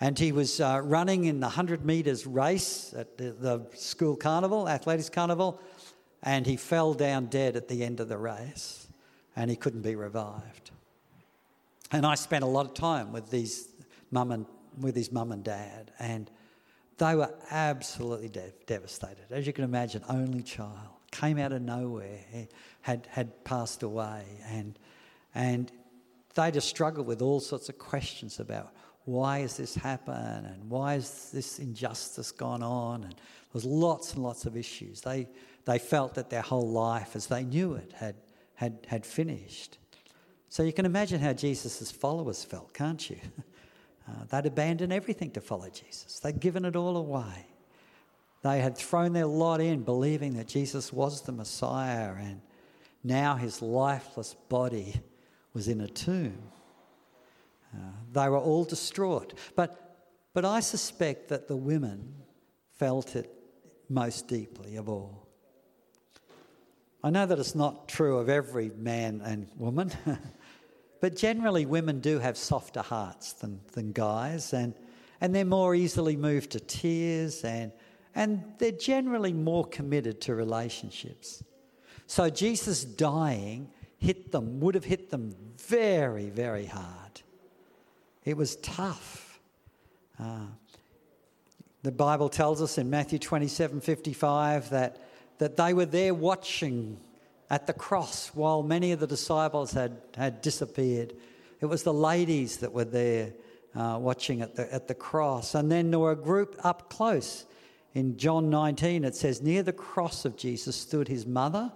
And 0.01 0.19
he 0.19 0.33
was 0.33 0.61
uh, 0.61 0.81
running 0.83 1.27
in 1.27 1.39
the 1.39 1.47
100 1.47 1.85
metres 1.85 2.27
race 2.27 2.93
at 2.99 3.17
the, 3.17 3.31
the 3.31 3.67
school 3.77 4.17
carnival, 4.17 4.69
athletics 4.69 5.09
carnival, 5.09 5.61
and 6.21 6.47
he 6.47 6.57
fell 6.57 6.95
down 6.95 7.27
dead 7.27 7.55
at 7.55 7.69
the 7.69 7.85
end 7.85 8.01
of 8.01 8.09
the 8.09 8.19
race 8.19 8.82
and 9.37 9.51
he 9.51 9.57
couldn't 9.57 9.83
be 9.83 9.95
revived. 9.95 10.71
And 11.91 12.07
I 12.07 12.15
spent 12.15 12.45
a 12.45 12.47
lot 12.47 12.67
of 12.67 12.75
time 12.75 13.13
with 13.13 13.31
these 13.31 13.69
mum 14.11 14.33
and 14.33 14.47
with 14.81 14.97
his 14.97 15.13
mum 15.13 15.33
and 15.33 15.45
dad, 15.45 15.93
and 15.99 16.31
they 16.99 17.15
were 17.15 17.33
absolutely 17.51 18.31
devastated. 18.67 19.25
As 19.31 19.47
you 19.47 19.53
can 19.53 19.65
imagine, 19.65 20.03
only 20.09 20.43
child 20.43 20.89
came 21.11 21.39
out 21.39 21.53
of 21.53 21.63
nowhere, 21.63 22.21
had 22.81 23.07
had 23.11 23.45
passed 23.45 23.83
away, 23.83 24.25
and 24.49 24.79
and 25.35 25.71
they 26.35 26.51
just 26.51 26.69
struggled 26.69 27.07
with 27.07 27.23
all 27.23 27.41
sorts 27.41 27.69
of 27.69 27.79
questions 27.79 28.41
about 28.41 28.73
why 29.05 29.41
has 29.41 29.57
this 29.57 29.75
happened 29.75 30.47
and 30.47 30.71
why 30.71 30.95
has 30.95 31.31
this 31.31 31.59
injustice 31.59 32.33
gone 32.33 32.63
on, 32.63 33.05
and 33.05 33.13
there 33.13 33.53
was 33.53 33.65
lots 33.65 34.15
and 34.15 34.23
lots 34.23 34.47
of 34.47 34.57
issues. 34.57 35.03
They 35.03 35.29
they 35.65 35.79
felt 35.79 36.15
that 36.15 36.31
their 36.31 36.43
whole 36.43 36.71
life, 36.71 37.15
as 37.15 37.27
they 37.27 37.45
knew 37.45 37.75
it, 37.75 37.93
had 37.93 38.15
had, 38.63 38.87
had 38.87 39.05
finished. 39.05 39.79
So 40.49 40.63
you 40.63 40.73
can 40.73 40.87
imagine 40.87 41.21
how 41.21 41.33
Jesus' 41.33 41.91
followers 41.91 42.45
felt, 42.45 42.73
can't 42.73 43.11
you? 43.11 43.19
Uh, 44.05 44.25
they'd 44.31 44.47
abandoned 44.47 44.93
everything 44.93 45.31
to 45.31 45.41
follow 45.41 45.69
Jesus, 45.71 46.19
they'd 46.19 46.41
given 46.41 46.65
it 46.65 46.75
all 46.75 46.97
away. 46.97 47.47
They 48.43 48.59
had 48.59 48.77
thrown 48.77 49.13
their 49.13 49.27
lot 49.27 49.61
in, 49.61 49.85
believing 49.85 50.35
that 50.35 50.49
Jesus 50.49 50.93
was 50.93 51.23
the 51.23 51.31
Messiah, 51.31 52.13
and 52.19 52.41
now 53.05 53.37
his 53.37 53.63
lifeless 53.63 54.35
body 54.49 55.01
was 55.53 55.69
in 55.69 55.83
a 55.83 55.87
tomb. 55.87 56.37
Uh, 57.73 57.93
they 58.13 58.29
were 58.29 58.41
all 58.41 58.65
distraught. 58.65 59.39
But, 59.55 59.97
but 60.35 60.45
I 60.45 60.59
suspect 60.59 61.29
that 61.29 61.47
the 61.47 61.57
women 61.57 62.13
felt 62.75 63.15
it 63.15 63.33
most 63.89 64.27
deeply 64.27 64.75
of 64.75 64.89
all. 64.89 65.22
I 67.05 67.11
know 67.11 67.27
that 67.27 67.39
it's 67.39 67.55
not 67.55 67.89
true 67.89 68.19
of 68.19 68.29
every 68.29 68.71
man 68.77 69.23
and 69.25 69.49
woman, 69.57 69.91
but 71.01 71.17
generally 71.17 71.67
women 71.67 72.01
do 72.01 72.21
have 72.21 72.37
softer 72.37 72.83
hearts 72.83 73.33
than, 73.33 73.61
than 73.73 73.93
guys, 73.93 74.53
and, 74.53 74.75
and 75.21 75.35
they're 75.35 75.45
more 75.45 75.75
easily 75.75 76.17
moved 76.17 76.51
to 76.51 76.61
tears, 76.61 77.43
and, 77.43 77.73
and 78.15 78.45
they're 78.59 78.71
generally 78.71 79.33
more 79.33 79.65
committed 79.65 80.21
to 80.23 80.35
relationships. 80.35 81.43
So 82.07 82.31
Jesus 82.31 82.85
dying 82.85 83.69
hit 83.99 84.31
them, 84.31 84.61
would 84.61 84.75
have 84.75 84.85
hit 84.85 85.11
them 85.11 85.35
very, 85.59 86.29
very 86.29 86.67
hard. 86.67 87.23
It 88.25 88.37
was 88.37 88.57
tough. 88.57 89.41
Uh, 90.21 90.47
the 91.83 91.91
Bible 91.91 92.29
tells 92.29 92.63
us 92.63 92.79
in 92.79 92.91
Matthew 92.91 93.19
27 93.19 93.81
55 93.81 94.71
that 94.71 95.01
that 95.43 95.57
they 95.57 95.75
were 95.75 95.87
there 95.87 96.15
watching 96.15 96.97
at 97.51 97.67
the 97.67 97.73
cross 97.73 98.29
while 98.29 98.63
many 98.63 98.93
of 98.93 99.01
the 99.01 99.09
disciples 99.09 99.73
had, 99.73 100.01
had 100.17 100.41
disappeared. 100.41 101.15
It 101.61 101.67
was 101.67 101.83
the 101.83 101.93
ladies 101.93 102.59
that 102.59 102.73
were 102.73 102.85
there 102.85 103.33
uh, 103.75 103.99
watching 104.01 104.41
at 104.41 104.55
the, 104.55 104.73
at 104.73 104.87
the 104.87 104.95
cross. 104.95 105.57
And 105.57 105.69
then 105.69 105.91
there 105.91 105.99
were 105.99 106.13
a 106.13 106.17
group 106.17 106.55
up 106.63 106.91
close. 106.91 107.45
In 107.93 108.17
John 108.19 108.51
19, 108.51 109.03
it 109.03 109.17
says, 109.17 109.43
Near 109.43 109.65
the 109.65 109.73
cross 109.73 110.25
of 110.25 110.37
Jesus 110.37 110.77
stood 110.77 111.09
his 111.09 111.27
mother, 111.27 111.73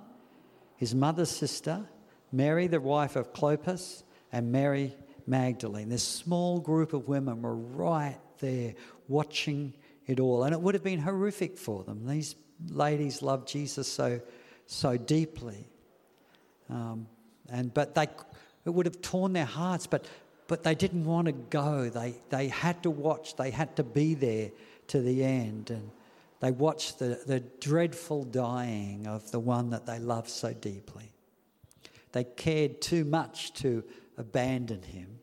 his 0.76 0.94
mother's 0.94 1.30
sister, 1.30 1.88
Mary, 2.30 2.68
the 2.68 2.80
wife 2.80 3.16
of 3.16 3.32
Clopas, 3.32 4.04
and 4.30 4.52
Mary 4.52 4.94
Magdalene. 5.26 5.88
This 5.88 6.04
small 6.04 6.60
group 6.60 6.92
of 6.92 7.08
women 7.08 7.42
were 7.42 7.56
right 7.56 8.20
there 8.38 8.74
watching 9.08 9.74
it 10.06 10.20
all. 10.20 10.44
And 10.44 10.54
it 10.54 10.60
would 10.60 10.74
have 10.74 10.84
been 10.84 11.00
horrific 11.00 11.58
for 11.58 11.82
them. 11.82 12.06
These 12.06 12.36
ladies 12.68 13.22
loved 13.22 13.48
Jesus 13.48 13.90
so, 13.90 14.20
so 14.66 14.96
deeply. 14.96 15.68
Um, 16.68 17.06
and, 17.48 17.72
but 17.72 17.94
they, 17.94 18.08
it 18.64 18.70
would 18.70 18.86
have 18.86 19.00
torn 19.00 19.32
their 19.32 19.44
hearts, 19.44 19.86
but, 19.86 20.04
but 20.48 20.62
they 20.62 20.74
didn't 20.74 21.04
want 21.04 21.26
to 21.26 21.32
go. 21.32 21.88
They, 21.88 22.16
they 22.30 22.48
had 22.48 22.82
to 22.82 22.90
watch, 22.90 23.36
they 23.36 23.50
had 23.50 23.76
to 23.76 23.84
be 23.84 24.14
there 24.14 24.50
to 24.88 25.00
the 25.00 25.24
end. 25.24 25.70
And 25.70 25.90
they 26.40 26.50
watched 26.50 26.98
the, 26.98 27.20
the 27.26 27.40
dreadful 27.60 28.24
dying 28.24 29.06
of 29.06 29.30
the 29.30 29.40
one 29.40 29.70
that 29.70 29.86
they 29.86 29.98
loved 29.98 30.28
so 30.28 30.52
deeply. 30.52 31.12
They 32.12 32.24
cared 32.24 32.80
too 32.80 33.04
much 33.04 33.52
to 33.54 33.84
abandon 34.16 34.82
him 34.82 35.18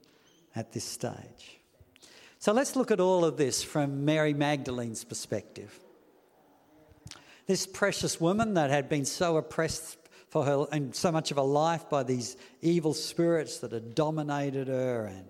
at 0.55 0.71
this 0.71 0.85
stage. 0.85 1.59
So 2.39 2.51
let's 2.51 2.75
look 2.75 2.91
at 2.91 2.99
all 2.99 3.25
of 3.25 3.37
this 3.37 3.63
from 3.63 4.05
Mary 4.05 4.33
Magdalene's 4.33 5.03
perspective. 5.03 5.79
This 7.45 7.67
precious 7.67 8.21
woman 8.21 8.53
that 8.53 8.69
had 8.69 8.89
been 8.89 9.05
so 9.05 9.37
oppressed 9.37 9.97
for 10.29 10.45
her 10.45 10.65
and 10.71 10.95
so 10.95 11.11
much 11.11 11.29
of 11.31 11.37
her 11.37 11.43
life 11.43 11.89
by 11.89 12.03
these 12.03 12.37
evil 12.61 12.93
spirits 12.93 13.59
that 13.59 13.71
had 13.71 13.93
dominated 13.93 14.67
her 14.67 15.05
and 15.05 15.29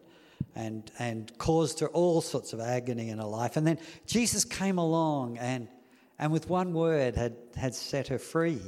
and 0.55 0.91
and 1.00 1.38
caused 1.38 1.79
her 1.79 1.88
all 1.88 2.22
sorts 2.22 2.53
of 2.53 2.60
agony 2.60 3.10
in 3.10 3.17
her 3.17 3.25
life. 3.25 3.58
And 3.58 3.65
then 3.65 3.79
Jesus 4.05 4.46
came 4.46 4.77
along 4.77 5.38
and 5.39 5.67
and 6.20 6.32
with 6.32 6.48
one 6.48 6.74
word 6.74 7.15
had 7.15 7.36
had 7.55 7.75
set 7.75 8.08
her 8.08 8.20
free. 8.20 8.62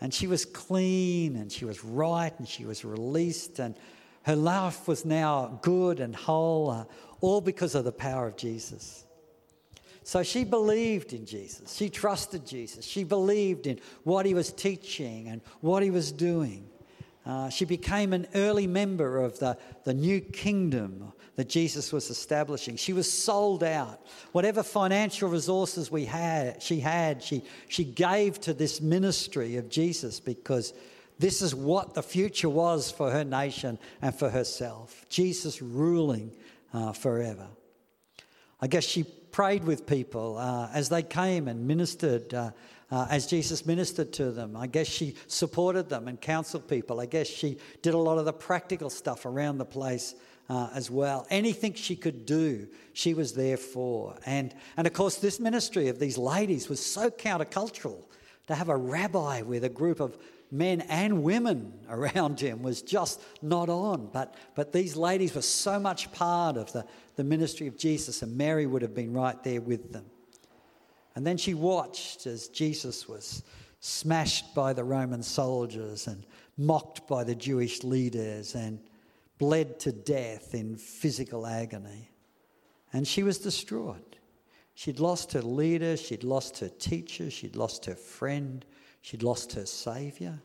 And 0.00 0.12
she 0.12 0.26
was 0.26 0.44
clean 0.44 1.36
and 1.36 1.50
she 1.50 1.64
was 1.64 1.82
right 1.82 2.32
and 2.38 2.46
she 2.46 2.66
was 2.66 2.84
released 2.84 3.58
and 3.58 3.76
her 4.24 4.36
life 4.36 4.88
was 4.88 5.04
now 5.04 5.58
good 5.62 6.00
and 6.00 6.14
whole, 6.14 6.68
uh, 6.68 6.84
all 7.20 7.40
because 7.40 7.74
of 7.76 7.84
the 7.84 7.92
power 7.92 8.26
of 8.26 8.36
Jesus. 8.36 9.05
So 10.06 10.22
she 10.22 10.44
believed 10.44 11.12
in 11.12 11.26
Jesus. 11.26 11.74
She 11.74 11.90
trusted 11.90 12.46
Jesus. 12.46 12.84
She 12.84 13.02
believed 13.02 13.66
in 13.66 13.80
what 14.04 14.24
he 14.24 14.34
was 14.34 14.52
teaching 14.52 15.26
and 15.26 15.40
what 15.62 15.82
he 15.82 15.90
was 15.90 16.12
doing. 16.12 16.68
Uh, 17.26 17.48
she 17.48 17.64
became 17.64 18.12
an 18.12 18.28
early 18.36 18.68
member 18.68 19.18
of 19.18 19.36
the, 19.40 19.58
the 19.82 19.92
new 19.92 20.20
kingdom 20.20 21.12
that 21.34 21.48
Jesus 21.48 21.92
was 21.92 22.08
establishing. 22.08 22.76
She 22.76 22.92
was 22.92 23.12
sold 23.12 23.64
out. 23.64 24.06
Whatever 24.30 24.62
financial 24.62 25.28
resources 25.28 25.90
we 25.90 26.04
had, 26.04 26.62
she 26.62 26.78
had, 26.78 27.20
she, 27.20 27.42
she 27.66 27.82
gave 27.82 28.40
to 28.42 28.54
this 28.54 28.80
ministry 28.80 29.56
of 29.56 29.68
Jesus 29.68 30.20
because 30.20 30.72
this 31.18 31.42
is 31.42 31.52
what 31.52 31.94
the 31.94 32.02
future 32.02 32.48
was 32.48 32.92
for 32.92 33.10
her 33.10 33.24
nation 33.24 33.76
and 34.00 34.14
for 34.14 34.30
herself. 34.30 35.04
Jesus 35.08 35.60
ruling 35.60 36.30
uh, 36.72 36.92
forever. 36.92 37.48
I 38.60 38.68
guess 38.68 38.84
she 38.84 39.04
prayed 39.36 39.64
with 39.64 39.86
people 39.86 40.38
uh, 40.38 40.66
as 40.72 40.88
they 40.88 41.02
came 41.02 41.46
and 41.46 41.66
ministered, 41.66 42.32
uh, 42.32 42.50
uh, 42.90 43.06
as 43.10 43.26
Jesus 43.26 43.66
ministered 43.66 44.10
to 44.10 44.30
them. 44.30 44.56
I 44.56 44.66
guess 44.66 44.86
she 44.86 45.14
supported 45.26 45.90
them 45.90 46.08
and 46.08 46.18
counseled 46.18 46.66
people. 46.66 47.00
I 47.00 47.04
guess 47.04 47.26
she 47.26 47.58
did 47.82 47.92
a 47.92 47.98
lot 47.98 48.16
of 48.16 48.24
the 48.24 48.32
practical 48.32 48.88
stuff 48.88 49.26
around 49.26 49.58
the 49.58 49.66
place 49.66 50.14
uh, 50.48 50.70
as 50.74 50.90
well. 50.90 51.26
Anything 51.28 51.74
she 51.74 51.96
could 51.96 52.24
do, 52.24 52.66
she 52.94 53.12
was 53.12 53.34
there 53.34 53.58
for. 53.58 54.16
And, 54.24 54.54
and 54.78 54.86
of 54.86 54.94
course, 54.94 55.16
this 55.16 55.38
ministry 55.38 55.88
of 55.88 55.98
these 55.98 56.16
ladies 56.16 56.70
was 56.70 56.82
so 56.82 57.10
countercultural. 57.10 58.04
To 58.46 58.54
have 58.54 58.70
a 58.70 58.76
rabbi 58.76 59.42
with 59.42 59.64
a 59.64 59.68
group 59.68 60.00
of 60.00 60.16
men 60.50 60.82
and 60.82 61.22
women 61.22 61.72
around 61.88 62.40
him 62.40 62.62
was 62.62 62.82
just 62.82 63.20
not 63.42 63.68
on. 63.68 64.10
But, 64.12 64.34
but 64.54 64.72
these 64.72 64.96
ladies 64.96 65.34
were 65.34 65.42
so 65.42 65.78
much 65.78 66.12
part 66.12 66.56
of 66.56 66.72
the, 66.72 66.84
the 67.16 67.24
ministry 67.24 67.66
of 67.66 67.76
Jesus, 67.76 68.22
and 68.22 68.36
Mary 68.36 68.66
would 68.66 68.82
have 68.82 68.94
been 68.94 69.12
right 69.12 69.42
there 69.42 69.60
with 69.60 69.92
them. 69.92 70.06
And 71.14 71.26
then 71.26 71.38
she 71.38 71.54
watched 71.54 72.26
as 72.26 72.48
Jesus 72.48 73.08
was 73.08 73.42
smashed 73.80 74.54
by 74.54 74.72
the 74.72 74.84
Roman 74.84 75.22
soldiers 75.22 76.06
and 76.06 76.26
mocked 76.58 77.06
by 77.06 77.24
the 77.24 77.34
Jewish 77.34 77.82
leaders 77.84 78.54
and 78.54 78.80
bled 79.38 79.78
to 79.80 79.92
death 79.92 80.54
in 80.54 80.76
physical 80.76 81.46
agony. 81.46 82.10
And 82.92 83.06
she 83.06 83.22
was 83.22 83.38
distraught. 83.38 84.16
She'd 84.74 85.00
lost 85.00 85.32
her 85.32 85.42
leader, 85.42 85.96
she'd 85.96 86.24
lost 86.24 86.58
her 86.58 86.68
teacher, 86.68 87.30
she'd 87.30 87.56
lost 87.56 87.86
her 87.86 87.94
friend, 87.94 88.64
She'd 89.06 89.22
lost 89.22 89.52
her 89.52 89.66
Saviour. 89.66 90.40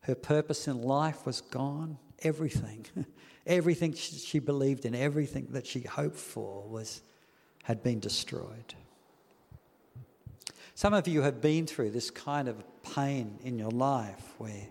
Her 0.00 0.14
purpose 0.14 0.68
in 0.68 0.80
life 0.80 1.26
was 1.26 1.42
gone. 1.42 1.98
Everything, 2.20 2.86
everything 3.46 3.92
she 3.92 4.38
believed 4.38 4.86
in, 4.86 4.94
everything 4.94 5.48
that 5.50 5.66
she 5.66 5.80
hoped 5.80 6.16
for 6.16 6.66
was, 6.66 7.02
had 7.64 7.82
been 7.82 8.00
destroyed. 8.00 8.72
Some 10.76 10.94
of 10.94 11.06
you 11.06 11.20
have 11.20 11.42
been 11.42 11.66
through 11.66 11.90
this 11.90 12.10
kind 12.10 12.48
of 12.48 12.64
pain 12.94 13.38
in 13.44 13.58
your 13.58 13.70
life 13.70 14.32
where, 14.38 14.66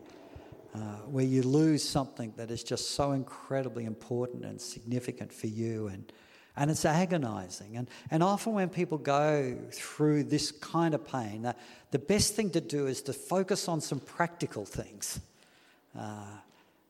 uh, 0.73 0.79
where 1.05 1.23
you 1.23 1.43
lose 1.43 1.87
something 1.87 2.33
that 2.37 2.49
is 2.49 2.63
just 2.63 2.95
so 2.95 3.11
incredibly 3.11 3.85
important 3.85 4.43
and 4.43 4.59
significant 4.59 5.31
for 5.31 5.45
you 5.45 5.85
and 5.89 6.11
and 6.57 6.71
it's 6.71 6.85
agonizing. 6.85 7.77
And, 7.77 7.87
and 8.09 8.23
often, 8.23 8.53
when 8.53 8.69
people 8.69 8.97
go 8.97 9.55
through 9.71 10.23
this 10.23 10.51
kind 10.51 10.95
of 10.95 11.07
pain, 11.07 11.45
uh, 11.45 11.53
the 11.91 11.99
best 11.99 12.33
thing 12.33 12.49
to 12.51 12.61
do 12.61 12.87
is 12.87 13.01
to 13.03 13.13
focus 13.13 13.67
on 13.67 13.79
some 13.79 13.99
practical 13.99 14.65
things. 14.65 15.19
Uh, 15.97 16.25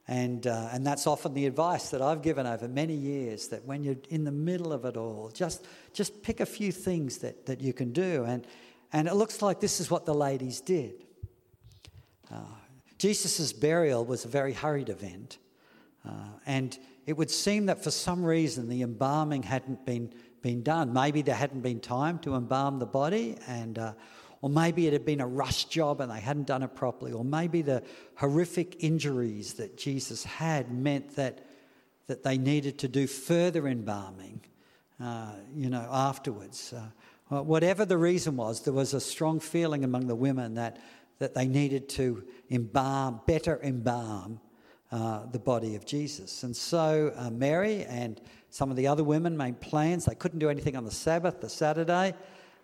and, 0.08 0.48
uh, 0.48 0.70
and 0.72 0.88
that's 0.88 1.06
often 1.06 1.34
the 1.34 1.46
advice 1.46 1.90
that 1.90 2.02
I've 2.02 2.22
given 2.22 2.48
over 2.48 2.70
many 2.70 2.94
years 2.94 3.50
that 3.50 3.66
when 3.66 3.84
you're 3.84 3.98
in 4.10 4.24
the 4.24 4.32
middle 4.32 4.72
of 4.72 4.86
it 4.86 4.96
all, 4.96 5.32
just, 5.34 5.66
just 5.94 6.24
pick 6.24 6.40
a 6.40 6.46
few 6.46 6.72
things 6.72 7.18
that, 7.18 7.46
that 7.48 7.60
you 7.60 7.74
can 7.74 7.92
do. 7.92 8.24
And, 8.24 8.48
and 8.94 9.10
it 9.10 9.16
looks 9.16 9.42
like 9.42 9.60
this 9.60 9.82
is 9.82 9.92
what 9.92 10.06
the 10.06 10.16
ladies 10.16 10.62
did. 10.62 10.94
Uh, 12.32 12.40
Jesus' 12.98 13.52
burial 13.52 14.06
was 14.06 14.24
a 14.24 14.30
very 14.30 14.54
hurried 14.54 14.88
event. 14.88 15.40
Uh, 16.08 16.12
and 16.46 16.80
it 17.08 17.16
would 17.16 17.32
seem 17.32 17.68
that 17.68 17.82
for 17.82 17.90
some 17.90 18.24
reason 18.24 18.68
the 18.68 18.82
embalming 18.82 19.42
hadn't 19.42 19.86
been, 19.86 20.14
been 20.42 20.62
done. 20.62 20.92
Maybe 20.92 21.22
there 21.22 21.36
hadn't 21.36 21.62
been 21.62 21.80
time 21.80 22.20
to 22.20 22.36
embalm 22.36 22.80
the 22.80 22.86
body, 22.86 23.38
and, 23.48 23.80
uh, 23.80 23.94
or 24.42 24.50
maybe 24.50 24.88
it 24.88 24.94
had 24.94 25.06
been 25.06 25.22
a 25.22 25.28
rush 25.28 25.66
job 25.66 26.02
and 26.02 26.12
they 26.12 26.20
hadn't 26.20 26.48
done 26.48 26.64
it 26.64 26.76
properly, 26.76 27.14
or 27.14 27.24
maybe 27.24 27.62
the 27.62 27.82
horrific 28.16 28.84
injuries 28.84 29.54
that 29.54 29.78
Jesus 29.78 30.26
had 30.26 30.70
meant 30.70 31.16
that, 31.16 31.48
that 32.08 32.24
they 32.24 32.38
needed 32.38 32.78
to 32.80 32.90
do 32.90 33.08
further 33.08 33.70
embalming, 33.70 34.42
uh, 35.02 35.32
you 35.56 35.70
know, 35.70 35.88
afterwards. 35.90 36.74
Uh, 36.74 37.42
whatever 37.42 37.86
the 37.86 37.98
reason 37.98 38.36
was, 38.36 38.64
there 38.64 38.74
was 38.74 38.94
a 38.94 39.00
strong 39.00 39.40
feeling 39.40 39.86
among 39.86 40.08
the 40.08 40.16
women 40.16 40.56
that, 40.56 40.78
that 41.20 41.34
they 41.34 41.48
needed 41.48 41.88
to 41.88 42.26
embalm, 42.52 43.22
better 43.26 43.62
embalm 43.64 44.42
uh, 44.92 45.26
the 45.32 45.40
body 45.40 45.76
of 45.76 45.86
Jesus. 45.86 46.44
And 46.44 46.56
so 46.56 47.12
uh, 47.16 47.30
Mary 47.30 47.84
and 47.86 48.22
some 48.50 48.72
of 48.72 48.78
the 48.78 48.88
other 48.88 49.04
women 49.04 49.36
made 49.36 49.60
plans. 49.60 50.06
They 50.06 50.16
couldn't 50.16 50.40
do 50.40 50.50
anything 50.50 50.76
on 50.76 50.86
the 50.86 50.92
Sabbath, 50.92 51.42
the 51.42 51.50
Saturday, 51.50 52.14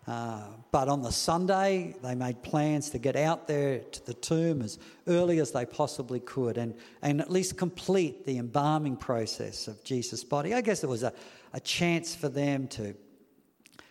uh, 0.06 0.42
but 0.70 0.88
on 0.88 1.02
the 1.02 1.12
Sunday, 1.12 1.94
they 2.02 2.14
made 2.14 2.42
plans 2.42 2.90
to 2.90 2.98
get 2.98 3.16
out 3.16 3.46
there 3.46 3.78
to 3.78 4.06
the 4.06 4.14
tomb 4.14 4.60
as 4.60 4.78
early 5.06 5.38
as 5.38 5.52
they 5.52 5.64
possibly 5.64 6.20
could 6.20 6.58
and, 6.58 6.74
and 7.02 7.20
at 7.20 7.30
least 7.30 7.56
complete 7.56 8.26
the 8.26 8.38
embalming 8.38 8.96
process 8.96 9.68
of 9.68 9.82
Jesus' 9.84 10.24
body. 10.24 10.52
I 10.54 10.60
guess 10.60 10.84
it 10.84 10.88
was 10.88 11.02
a, 11.02 11.12
a 11.52 11.60
chance 11.60 12.14
for 12.14 12.28
them 12.28 12.68
to, 12.68 12.94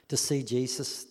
to 0.08 0.18
see 0.18 0.44
Jesus, 0.44 1.08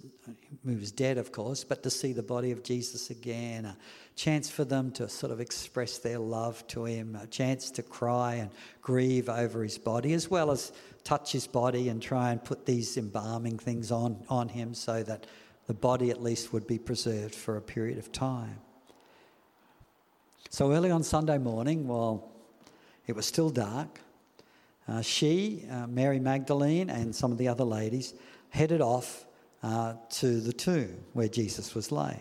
who 0.65 0.77
was 0.77 0.93
dead, 0.93 1.19
of 1.19 1.33
course, 1.33 1.65
but 1.65 1.83
to 1.83 1.91
see 1.91 2.13
the 2.13 2.23
body 2.23 2.53
of 2.53 2.63
Jesus 2.63 3.11
again 3.11 3.75
chance 4.17 4.51
for 4.51 4.65
them 4.65 4.91
to 4.93 5.09
sort 5.09 5.33
of 5.33 5.41
express 5.41 5.99
their 5.99 6.19
love 6.19 6.67
to 6.69 6.85
him, 6.85 7.17
a 7.17 7.27
chance 7.27 7.71
to 7.73 7.83
cry 7.83 8.35
and 8.35 8.51
grieve 8.81 9.29
over 9.29 9.63
his 9.63 9.79
body, 9.79 10.13
as 10.13 10.31
well 10.31 10.51
as 10.51 10.73
touch 11.05 11.33
his 11.33 11.47
body 11.47 11.89
and 11.89 12.01
try 12.01 12.31
and 12.31 12.45
put 12.45 12.67
these 12.67 12.97
embalming 12.97 13.59
things 13.59 13.91
on, 13.91 14.23
on 14.29 14.49
him 14.49 14.75
so 14.75 15.03
that 15.03 15.27
the 15.67 15.75
body 15.75 16.11
at 16.11 16.23
least 16.23 16.53
would 16.53 16.67
be 16.67 16.79
preserved 16.79 17.35
for 17.35 17.57
a 17.57 17.63
period 17.63 17.99
of 17.99 18.13
time. 18.13 18.59
So 20.51 20.73
early 20.73 20.91
on 20.91 21.03
Sunday 21.03 21.39
morning, 21.39 21.89
while 21.89 22.31
it 23.07 23.17
was 23.17 23.27
still 23.27 23.51
dark, 23.51 24.01
uh, 24.87 25.01
she, 25.01 25.65
uh, 25.71 25.87
Mary 25.87 26.21
Magdalene, 26.21 26.91
and 26.91 27.15
some 27.15 27.33
of 27.33 27.39
the 27.39 27.49
other 27.49 27.65
ladies 27.65 28.15
headed 28.51 28.81
off 28.81 29.25
uh, 29.63 29.95
to 30.11 30.41
the 30.41 30.53
tomb 30.53 30.97
where 31.13 31.29
Jesus 31.29 31.75
was 31.75 31.91
laid. 31.91 32.21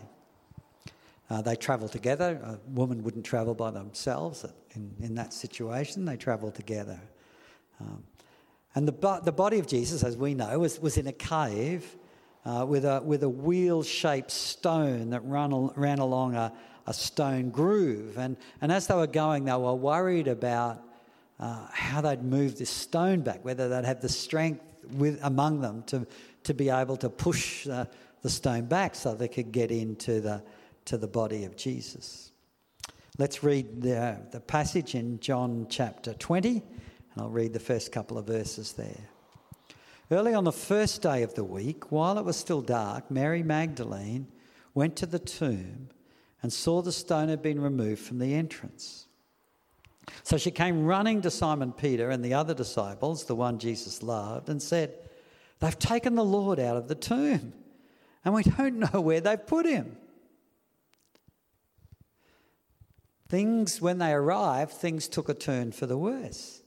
Uh, 1.32 1.42
they 1.42 1.56
travel 1.56 1.88
together. 1.88 2.42
A 2.44 2.60
woman 2.72 3.04
wouldn't 3.04 3.24
travel 3.24 3.56
by 3.56 3.72
themselves 3.72 4.46
in, 4.76 4.94
in 5.00 5.16
that 5.16 5.32
situation. 5.32 6.04
They 6.04 6.18
travel 6.18 6.52
together. 6.52 7.00
Um, 7.80 8.04
and 8.76 8.86
the, 8.86 9.22
the 9.24 9.32
body 9.32 9.58
of 9.58 9.66
Jesus, 9.66 10.04
as 10.04 10.18
we 10.18 10.34
know, 10.34 10.60
was, 10.60 10.82
was 10.82 10.98
in 10.98 11.08
a 11.08 11.14
cave 11.14 11.96
uh, 12.44 12.66
with 12.68 12.84
a, 12.84 13.02
with 13.06 13.24
a 13.24 13.30
wheel 13.30 13.82
shaped 13.82 14.30
stone 14.30 15.12
that 15.12 15.24
ran, 15.24 15.70
ran 15.78 16.00
along 16.00 16.36
a, 16.36 16.52
a 16.86 16.94
stone 16.94 17.50
groove. 17.50 18.18
And, 18.18 18.36
and 18.60 18.70
as 18.70 18.88
they 18.88 18.96
were 18.96 19.08
going, 19.08 19.46
they 19.46 19.54
were 19.54 19.74
worried 19.74 20.28
about 20.28 20.84
uh, 21.40 21.66
how 21.72 22.02
they'd 22.02 22.24
move 22.24 22.58
this 22.58 22.70
stone 22.70 23.22
back, 23.22 23.46
whether 23.46 23.70
they'd 23.70 23.86
have 23.86 24.02
the 24.02 24.10
strength 24.10 24.66
with, 24.98 25.18
among 25.24 25.62
them 25.62 25.84
to, 25.84 26.06
to 26.44 26.54
be 26.54 26.70
able 26.70 26.98
to 26.98 27.10
push 27.10 27.64
the 27.64 27.88
stone 28.26 28.66
back 28.66 28.96
so 28.96 29.16
they 29.16 29.30
could 29.30 29.54
get 29.54 29.72
into 29.72 30.20
the, 30.20 30.44
to 30.86 30.98
the 30.98 31.08
body 31.08 31.44
of 31.44 31.56
Jesus. 31.56 32.32
Let's 33.18 33.44
read 33.44 33.82
the, 33.82 34.20
the 34.32 34.40
passage 34.40 34.96
in 34.96 35.20
John 35.20 35.68
chapter 35.70 36.14
20, 36.14 36.50
and 36.50 36.62
I'll 37.18 37.30
read 37.30 37.54
the 37.54 37.60
first 37.60 37.92
couple 37.92 38.18
of 38.18 38.26
verses 38.26 38.74
there. 38.74 39.10
Early 40.10 40.34
on 40.34 40.44
the 40.44 40.52
first 40.52 41.02
day 41.02 41.24
of 41.24 41.36
the 41.36 41.44
week, 41.44 41.92
while 41.92 42.18
it 42.18 42.26
was 42.26 42.36
still 42.38 42.62
dark, 42.62 43.10
Mary 43.10 43.44
Magdalene 43.44 44.28
went 44.74 44.96
to 44.98 45.06
the 45.06 45.20
tomb 45.20 45.90
and 46.42 46.52
saw 46.52 46.82
the 46.82 46.92
stone 46.92 47.30
had 47.30 47.42
been 47.42 47.62
removed 47.62 48.02
from 48.02 48.20
the 48.20 48.34
entrance. 48.34 49.08
So 50.24 50.38
she 50.38 50.52
came 50.52 50.86
running 50.86 51.22
to 51.22 51.32
Simon 51.32 51.72
Peter 51.72 52.10
and 52.10 52.26
the 52.26 52.34
other 52.34 52.54
disciples, 52.54 53.26
the 53.26 53.36
one 53.36 53.60
Jesus 53.60 54.02
loved, 54.02 54.50
and 54.50 54.62
said, 54.62 54.94
They've 55.60 55.78
taken 55.78 56.16
the 56.16 56.26
Lord 56.26 56.60
out 56.60 56.76
of 56.76 56.88
the 56.88 56.96
tomb 56.96 57.54
and 58.24 58.34
we 58.34 58.44
don't 58.44 58.78
know 58.94 59.02
where 59.02 59.22
they've 59.22 59.46
put 59.46 59.66
him. 59.66 59.98
Things, 63.32 63.82
when 63.82 63.98
they 63.98 64.12
arrived, 64.12 64.74
things 64.74 65.08
took 65.08 65.30
a 65.30 65.34
turn 65.34 65.72
for 65.72 65.86
the 65.86 65.98
worse. 65.98 66.62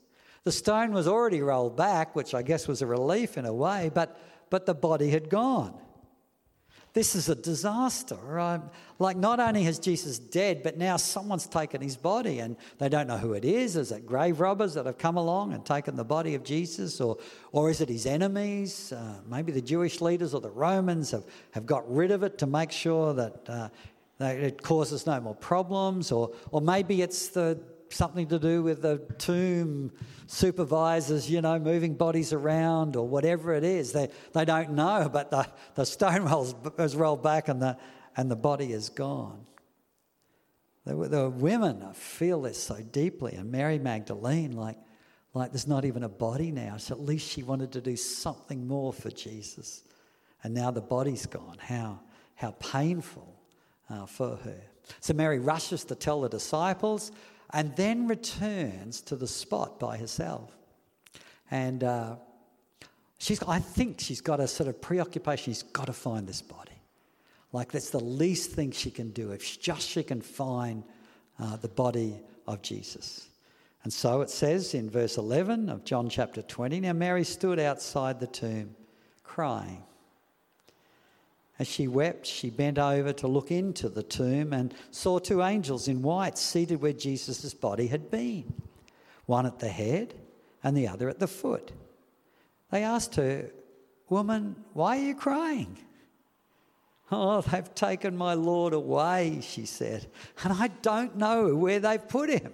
The 0.44 0.50
stone 0.50 0.92
was 0.92 1.06
already 1.06 1.42
rolled 1.42 1.76
back, 1.76 2.16
which 2.16 2.33
I 2.33 2.40
guess 2.40 2.66
was 2.66 2.80
a 2.80 2.87
relief 2.87 3.37
in 3.37 3.44
a 3.44 3.52
way, 3.52 3.90
but, 3.92 4.18
but 4.49 4.64
the 4.64 4.73
body 4.73 5.11
had 5.11 5.28
gone. 5.28 5.78
This 6.94 7.14
is 7.16 7.28
a 7.28 7.35
disaster. 7.35 8.14
Right? 8.14 8.62
Like, 8.99 9.18
not 9.18 9.40
only 9.40 9.64
has 9.64 9.78
Jesus 9.78 10.18
dead, 10.18 10.62
but 10.62 10.78
now 10.78 10.97
someone's 10.97 11.47
taken 11.47 11.83
his 11.83 11.99
body 11.99 12.38
and 12.38 12.56
they 12.78 12.88
don't 12.88 13.09
know 13.09 13.18
who 13.18 13.35
it 13.35 13.44
is. 13.44 13.76
Is 13.76 13.92
it 13.92 14.06
grave 14.06 14.40
robbers 14.40 14.73
that 14.73 14.87
have 14.87 14.97
come 14.97 15.18
along 15.18 15.52
and 15.52 15.66
taken 15.66 15.97
the 15.97 16.04
body 16.04 16.35
of 16.35 16.44
Jesus? 16.44 16.99
Or, 16.99 17.18
or 17.52 17.68
is 17.68 17.83
it 17.83 17.90
his 17.90 18.06
enemies? 18.06 18.90
Uh, 18.90 19.21
maybe 19.28 19.52
the 19.52 19.61
Jewish 19.61 20.00
leaders 20.00 20.33
or 20.33 20.40
the 20.40 20.49
Romans 20.49 21.11
have, 21.11 21.26
have 21.50 21.66
got 21.66 21.85
rid 21.92 22.11
of 22.11 22.23
it 22.23 22.38
to 22.38 22.47
make 22.47 22.73
sure 22.73 23.12
that, 23.12 23.50
uh, 23.50 23.68
it 24.21 24.62
causes 24.62 25.06
no 25.06 25.21
more 25.21 25.35
problems. 25.35 26.12
Or, 26.12 26.33
or 26.50 26.61
maybe 26.61 27.02
it's 27.02 27.28
the 27.28 27.61
something 27.90 28.26
to 28.28 28.38
do 28.38 28.62
with 28.62 28.83
the 28.83 28.99
tomb 29.18 29.92
supervisors, 30.26 31.30
you 31.30 31.40
know, 31.40 31.59
moving 31.59 31.94
bodies 31.94 32.33
around 32.33 32.97
or 32.97 33.06
whatever 33.06 33.54
it 33.54 33.64
is. 33.64 33.92
They, 33.92 34.09
they 34.33 34.44
don't 34.44 34.73
know, 34.73 35.09
but 35.12 35.30
the, 35.30 35.49
the 35.75 35.85
stone 35.85 36.23
rolls, 36.23 36.54
has 36.76 36.97
rolled 36.97 37.23
back 37.23 37.49
and 37.49 37.62
the, 37.62 37.76
and 38.16 38.30
the 38.30 38.37
body 38.37 38.73
is 38.73 38.88
gone. 38.88 39.47
The, 40.85 40.94
the 41.09 41.30
women 41.30 41.83
I 41.83 41.92
feel 41.92 42.42
this 42.42 42.62
so 42.62 42.76
deeply, 42.76 43.35
and 43.35 43.50
Mary 43.50 43.78
Magdalene, 43.78 44.52
like, 44.52 44.78
like 45.33 45.52
there's 45.52 45.66
not 45.66 45.85
even 45.85 46.02
a 46.02 46.09
body 46.09 46.50
now. 46.50 46.76
So 46.76 46.94
at 46.94 47.00
least 47.00 47.30
she 47.30 47.42
wanted 47.42 47.73
to 47.73 47.80
do 47.80 47.97
something 47.97 48.66
more 48.66 48.92
for 48.92 49.11
Jesus. 49.11 49.83
And 50.42 50.52
now 50.52 50.71
the 50.71 50.83
body's 50.83 51.26
gone. 51.26 51.56
How, 51.59 52.00
how 52.35 52.52
painful 52.52 53.33
uh, 53.90 54.06
for 54.06 54.36
her. 54.36 54.60
So 55.00 55.14
Mary 55.14 55.38
rushes 55.38 55.84
to 55.84 55.94
tell 55.94 56.20
the 56.22 56.28
disciples 56.28 57.12
and 57.52 57.74
then 57.76 58.06
returns 58.08 59.00
to 59.02 59.16
the 59.16 59.26
spot 59.26 59.78
by 59.78 59.96
herself. 59.96 60.56
And 61.50 61.84
uh, 61.84 62.16
she's, 63.18 63.42
I 63.42 63.60
think 63.60 64.00
she's 64.00 64.20
got 64.20 64.40
a 64.40 64.48
sort 64.48 64.68
of 64.68 64.80
preoccupation. 64.80 65.52
She's 65.52 65.62
got 65.62 65.86
to 65.86 65.92
find 65.92 66.26
this 66.26 66.42
body. 66.42 66.72
Like 67.52 67.70
that's 67.70 67.90
the 67.90 68.00
least 68.00 68.50
thing 68.50 68.72
she 68.72 68.90
can 68.90 69.10
do 69.10 69.30
if 69.30 69.60
just 69.60 69.88
she 69.88 70.02
can 70.02 70.20
find 70.20 70.82
uh, 71.38 71.56
the 71.56 71.68
body 71.68 72.20
of 72.46 72.62
Jesus. 72.62 73.28
And 73.84 73.92
so 73.92 74.22
it 74.22 74.30
says 74.30 74.74
in 74.74 74.90
verse 74.90 75.18
11 75.18 75.68
of 75.68 75.84
John 75.84 76.08
chapter 76.08 76.42
20 76.42 76.80
Now 76.80 76.92
Mary 76.94 77.22
stood 77.22 77.60
outside 77.60 78.18
the 78.18 78.26
tomb 78.26 78.74
crying. 79.22 79.82
As 81.58 81.68
she 81.68 81.87
wept, 81.87 82.26
she 82.26 82.50
bent 82.50 82.78
over 82.78 83.12
to 83.12 83.28
look 83.28 83.50
into 83.50 83.88
the 83.88 84.02
tomb 84.02 84.52
and 84.52 84.75
saw 84.90 85.18
two 85.18 85.42
angels 85.42 85.87
in 85.87 86.02
white 86.02 86.37
seated 86.37 86.82
where 86.82 86.92
Jesus' 86.92 87.54
body 87.54 87.87
had 87.87 88.11
been, 88.11 88.52
one 89.26 89.46
at 89.46 89.61
the 89.61 89.68
head 89.68 90.14
and 90.64 90.76
the 90.76 90.88
other 90.88 91.08
at 91.08 91.20
the 91.20 91.28
foot. 91.28 91.70
They 92.70 92.82
asked 92.82 93.14
her, 93.14 93.50
Woman, 94.08 94.56
why 94.73 94.99
are 94.99 95.02
you 95.02 95.14
crying? 95.14 95.78
Oh, 97.12 97.40
they've 97.42 97.75
taken 97.75 98.16
my 98.16 98.34
Lord 98.34 98.73
away, 98.73 99.40
she 99.40 99.66
said, 99.66 100.06
and 100.42 100.52
I 100.52 100.68
don't 100.82 101.16
know 101.16 101.54
where 101.54 101.78
they've 101.78 102.08
put 102.08 102.30
him. 102.30 102.52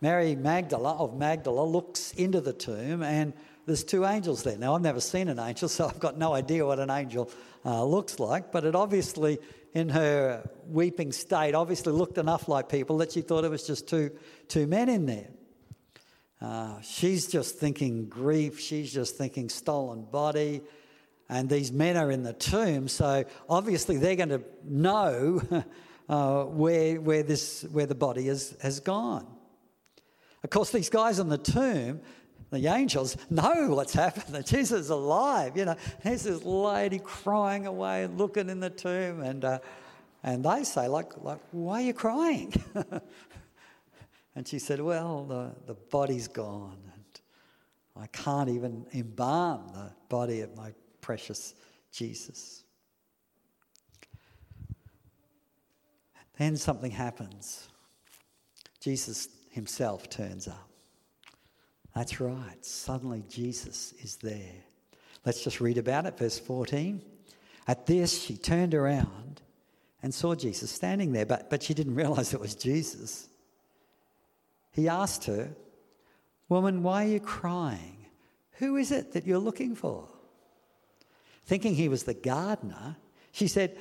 Mary 0.00 0.34
Magdala 0.34 0.96
of 0.96 1.16
Magdala 1.16 1.64
looks 1.64 2.12
into 2.12 2.40
the 2.40 2.52
tomb 2.52 3.02
and 3.02 3.32
there's 3.66 3.84
two 3.84 4.04
angels 4.04 4.42
there. 4.42 4.58
Now, 4.58 4.74
I've 4.74 4.82
never 4.82 5.00
seen 5.00 5.28
an 5.28 5.38
angel, 5.38 5.68
so 5.68 5.86
I've 5.86 6.00
got 6.00 6.18
no 6.18 6.34
idea 6.34 6.66
what 6.66 6.78
an 6.78 6.90
angel 6.90 7.30
uh, 7.64 7.84
looks 7.84 8.20
like, 8.20 8.52
but 8.52 8.64
it 8.64 8.74
obviously, 8.74 9.38
in 9.72 9.88
her 9.88 10.48
weeping 10.66 11.12
state, 11.12 11.54
obviously 11.54 11.92
looked 11.92 12.18
enough 12.18 12.48
like 12.48 12.68
people 12.68 12.98
that 12.98 13.12
she 13.12 13.22
thought 13.22 13.44
it 13.44 13.50
was 13.50 13.66
just 13.66 13.88
two, 13.88 14.10
two 14.48 14.66
men 14.66 14.88
in 14.88 15.06
there. 15.06 15.28
Uh, 16.40 16.80
she's 16.82 17.26
just 17.26 17.58
thinking 17.58 18.06
grief, 18.06 18.60
she's 18.60 18.92
just 18.92 19.16
thinking 19.16 19.48
stolen 19.48 20.04
body, 20.04 20.60
and 21.30 21.48
these 21.48 21.72
men 21.72 21.96
are 21.96 22.10
in 22.10 22.22
the 22.22 22.34
tomb, 22.34 22.86
so 22.86 23.24
obviously 23.48 23.96
they're 23.96 24.16
going 24.16 24.28
to 24.28 24.42
know 24.62 25.40
uh, 26.08 26.44
where, 26.44 27.00
where, 27.00 27.22
this, 27.22 27.62
where 27.72 27.86
the 27.86 27.94
body 27.94 28.28
is, 28.28 28.54
has 28.60 28.80
gone. 28.80 29.26
Of 30.42 30.50
course, 30.50 30.70
these 30.70 30.90
guys 30.90 31.18
in 31.18 31.30
the 31.30 31.38
tomb, 31.38 32.02
the 32.54 32.66
angels 32.66 33.16
know 33.30 33.74
what's 33.74 33.92
happened, 34.04 34.34
that 34.34 34.46
Jesus 34.46 34.82
is 34.82 34.90
alive. 34.90 35.56
You 35.56 35.66
know, 35.66 35.76
there's 36.02 36.22
this 36.22 36.42
lady 36.44 36.98
crying 36.98 37.66
away, 37.66 38.06
looking 38.06 38.48
in 38.48 38.60
the 38.60 38.70
tomb, 38.70 39.22
and, 39.22 39.44
uh, 39.44 39.58
and 40.22 40.44
they 40.44 40.64
say, 40.64 40.88
like, 40.88 41.12
like, 41.22 41.40
why 41.50 41.82
are 41.82 41.86
you 41.86 41.94
crying? 41.94 42.52
and 44.34 44.46
she 44.46 44.58
said, 44.58 44.80
well, 44.80 45.24
the, 45.24 45.54
the 45.66 45.74
body's 45.74 46.28
gone, 46.28 46.78
and 46.94 47.20
I 47.96 48.06
can't 48.08 48.48
even 48.48 48.86
embalm 48.94 49.68
the 49.68 49.92
body 50.08 50.40
of 50.40 50.56
my 50.56 50.72
precious 51.00 51.54
Jesus. 51.92 52.64
Then 56.38 56.56
something 56.56 56.90
happens. 56.90 57.68
Jesus 58.80 59.28
himself 59.50 60.10
turns 60.10 60.48
up. 60.48 60.73
That's 61.94 62.20
right. 62.20 62.64
Suddenly 62.64 63.24
Jesus 63.28 63.94
is 64.02 64.16
there. 64.16 64.64
Let's 65.24 65.42
just 65.42 65.60
read 65.60 65.78
about 65.78 66.06
it. 66.06 66.18
Verse 66.18 66.38
14. 66.38 67.00
At 67.66 67.86
this, 67.86 68.22
she 68.22 68.36
turned 68.36 68.74
around 68.74 69.40
and 70.02 70.12
saw 70.12 70.34
Jesus 70.34 70.70
standing 70.70 71.12
there, 71.12 71.24
but, 71.24 71.48
but 71.48 71.62
she 71.62 71.72
didn't 71.72 71.94
realize 72.02 72.34
it 72.34 72.40
was 72.40 72.54
Jesus. 72.54 73.28
He 74.72 74.88
asked 74.88 75.24
her, 75.24 75.50
Woman, 76.48 76.82
why 76.82 77.06
are 77.06 77.08
you 77.08 77.20
crying? 77.20 78.06
Who 78.58 78.76
is 78.76 78.92
it 78.92 79.12
that 79.12 79.26
you're 79.26 79.38
looking 79.38 79.74
for? 79.74 80.08
Thinking 81.46 81.74
he 81.74 81.88
was 81.88 82.04
the 82.04 82.14
gardener, 82.14 82.96
she 83.32 83.48
said, 83.48 83.76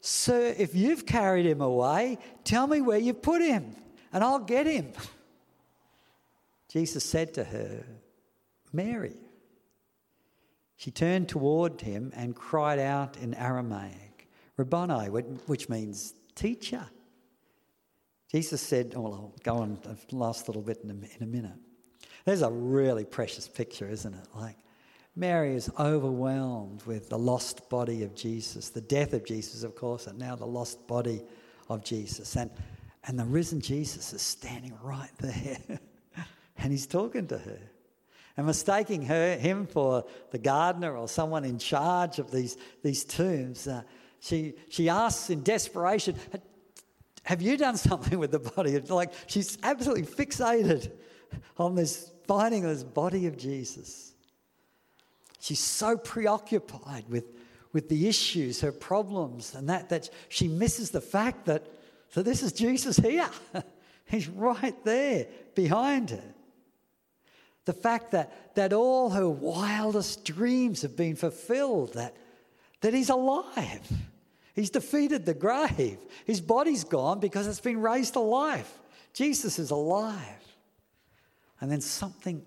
Sir, 0.00 0.54
if 0.56 0.74
you've 0.74 1.04
carried 1.04 1.46
him 1.46 1.60
away, 1.60 2.18
tell 2.44 2.66
me 2.66 2.80
where 2.80 2.98
you've 2.98 3.22
put 3.22 3.42
him, 3.42 3.74
and 4.12 4.22
I'll 4.22 4.38
get 4.38 4.66
him. 4.66 4.92
Jesus 6.76 7.04
said 7.04 7.32
to 7.32 7.44
her, 7.44 7.86
Mary. 8.70 9.16
She 10.76 10.90
turned 10.90 11.26
toward 11.26 11.80
him 11.80 12.12
and 12.14 12.36
cried 12.36 12.78
out 12.78 13.16
in 13.16 13.32
Aramaic, 13.32 14.28
Rabboni, 14.58 15.06
which 15.06 15.70
means 15.70 16.12
teacher. 16.34 16.84
Jesus 18.30 18.60
said, 18.60 18.92
oh, 18.94 19.00
well, 19.00 19.14
I'll 19.14 19.34
go 19.42 19.62
on 19.62 19.78
the 19.82 19.96
last 20.14 20.48
little 20.50 20.60
bit 20.60 20.80
in 20.84 20.90
a, 20.90 20.92
in 20.92 21.22
a 21.22 21.26
minute. 21.26 21.56
There's 22.26 22.42
a 22.42 22.50
really 22.50 23.06
precious 23.06 23.48
picture, 23.48 23.88
isn't 23.88 24.12
it? 24.12 24.28
Like, 24.34 24.58
Mary 25.14 25.54
is 25.54 25.70
overwhelmed 25.80 26.82
with 26.82 27.08
the 27.08 27.18
lost 27.18 27.70
body 27.70 28.02
of 28.02 28.14
Jesus, 28.14 28.68
the 28.68 28.82
death 28.82 29.14
of 29.14 29.24
Jesus, 29.24 29.62
of 29.62 29.74
course, 29.76 30.08
and 30.08 30.18
now 30.18 30.36
the 30.36 30.44
lost 30.44 30.86
body 30.86 31.22
of 31.70 31.82
Jesus. 31.82 32.36
And, 32.36 32.50
and 33.04 33.18
the 33.18 33.24
risen 33.24 33.62
Jesus 33.62 34.12
is 34.12 34.20
standing 34.20 34.74
right 34.82 35.16
there. 35.20 35.80
and 36.58 36.72
he's 36.72 36.86
talking 36.86 37.26
to 37.28 37.38
her. 37.38 37.58
And 38.36 38.46
mistaking 38.46 39.02
her, 39.02 39.36
him 39.36 39.66
for 39.66 40.04
the 40.30 40.38
gardener 40.38 40.96
or 40.96 41.08
someone 41.08 41.44
in 41.44 41.58
charge 41.58 42.18
of 42.18 42.30
these, 42.30 42.56
these 42.82 43.02
tombs, 43.04 43.66
uh, 43.66 43.82
she, 44.20 44.54
she 44.68 44.88
asks 44.88 45.30
in 45.30 45.42
desperation, 45.42 46.16
Have 47.22 47.40
you 47.40 47.56
done 47.56 47.76
something 47.76 48.18
with 48.18 48.32
the 48.32 48.38
body? 48.38 48.78
Like 48.78 49.12
she's 49.26 49.56
absolutely 49.62 50.04
fixated 50.04 50.90
on 51.56 51.74
this 51.74 52.12
finding 52.26 52.62
this 52.62 52.82
body 52.82 53.26
of 53.26 53.38
Jesus. 53.38 54.12
She's 55.40 55.60
so 55.60 55.96
preoccupied 55.96 57.04
with, 57.08 57.24
with 57.72 57.88
the 57.88 58.08
issues, 58.08 58.60
her 58.60 58.72
problems, 58.72 59.54
and 59.54 59.68
that, 59.68 59.90
that 59.90 60.10
she 60.28 60.48
misses 60.48 60.90
the 60.90 61.00
fact 61.00 61.46
that 61.46 61.66
so 62.08 62.22
this 62.22 62.42
is 62.42 62.52
Jesus 62.52 62.96
here. 62.96 63.28
He's 64.06 64.28
right 64.28 64.84
there 64.84 65.26
behind 65.54 66.10
her. 66.10 66.34
The 67.66 67.72
fact 67.72 68.12
that, 68.12 68.54
that 68.54 68.72
all 68.72 69.10
her 69.10 69.28
wildest 69.28 70.24
dreams 70.24 70.82
have 70.82 70.96
been 70.96 71.16
fulfilled, 71.16 71.94
that, 71.94 72.16
that 72.80 72.94
he's 72.94 73.10
alive. 73.10 73.92
He's 74.54 74.70
defeated 74.70 75.26
the 75.26 75.34
grave. 75.34 75.98
His 76.24 76.40
body's 76.40 76.84
gone 76.84 77.20
because 77.20 77.46
it's 77.46 77.60
been 77.60 77.82
raised 77.82 78.14
to 78.14 78.20
life. 78.20 78.72
Jesus 79.12 79.58
is 79.58 79.70
alive. 79.70 80.16
And 81.60 81.70
then 81.70 81.80
something 81.80 82.42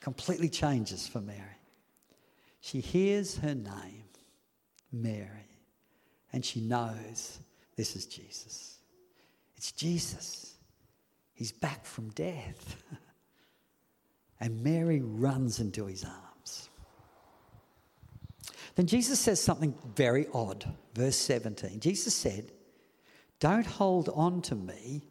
completely 0.00 0.48
changes 0.48 1.08
for 1.08 1.20
Mary. 1.20 1.38
She 2.60 2.80
hears 2.80 3.38
her 3.38 3.54
name, 3.54 4.04
Mary, 4.92 5.48
and 6.32 6.44
she 6.44 6.60
knows 6.60 7.38
this 7.76 7.96
is 7.96 8.04
Jesus. 8.04 8.76
It's 9.56 9.72
Jesus. 9.72 10.54
He's 11.32 11.52
back 11.52 11.86
from 11.86 12.10
death. 12.10 12.76
And 14.40 14.62
Mary 14.62 15.00
runs 15.02 15.60
into 15.60 15.86
his 15.86 16.04
arms. 16.04 16.68
Then 18.74 18.86
Jesus 18.86 19.20
says 19.20 19.40
something 19.40 19.74
very 19.94 20.26
odd. 20.32 20.64
Verse 20.94 21.16
17. 21.16 21.80
Jesus 21.80 22.14
said, 22.14 22.50
Don't 23.38 23.66
hold 23.66 24.08
on 24.10 24.40
to 24.42 24.54
me, 24.54 25.02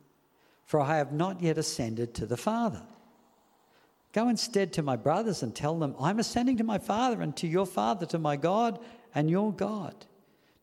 for 0.65 0.79
I 0.79 0.97
have 0.97 1.11
not 1.11 1.41
yet 1.41 1.57
ascended 1.57 2.13
to 2.15 2.25
the 2.25 2.37
Father. 2.37 2.81
Go 4.11 4.27
instead 4.27 4.73
to 4.73 4.81
my 4.81 4.95
brothers 4.95 5.43
and 5.43 5.55
tell 5.55 5.77
them, 5.77 5.95
I'm 5.99 6.19
ascending 6.19 6.57
to 6.57 6.63
my 6.63 6.79
Father 6.79 7.21
and 7.21 7.35
to 7.37 7.47
your 7.47 7.67
Father, 7.67 8.05
to 8.07 8.17
my 8.17 8.35
God 8.35 8.79
and 9.13 9.29
your 9.29 9.53
God. 9.53 9.93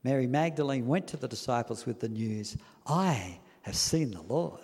Mary 0.03 0.27
Magdalene 0.27 0.87
went 0.87 1.07
to 1.09 1.17
the 1.17 1.29
disciples 1.29 1.87
with 1.87 2.01
the 2.01 2.09
news, 2.09 2.57
I 2.87 3.39
have 3.63 3.77
seen 3.77 4.11
the 4.13 4.23
Lord. 4.23 4.61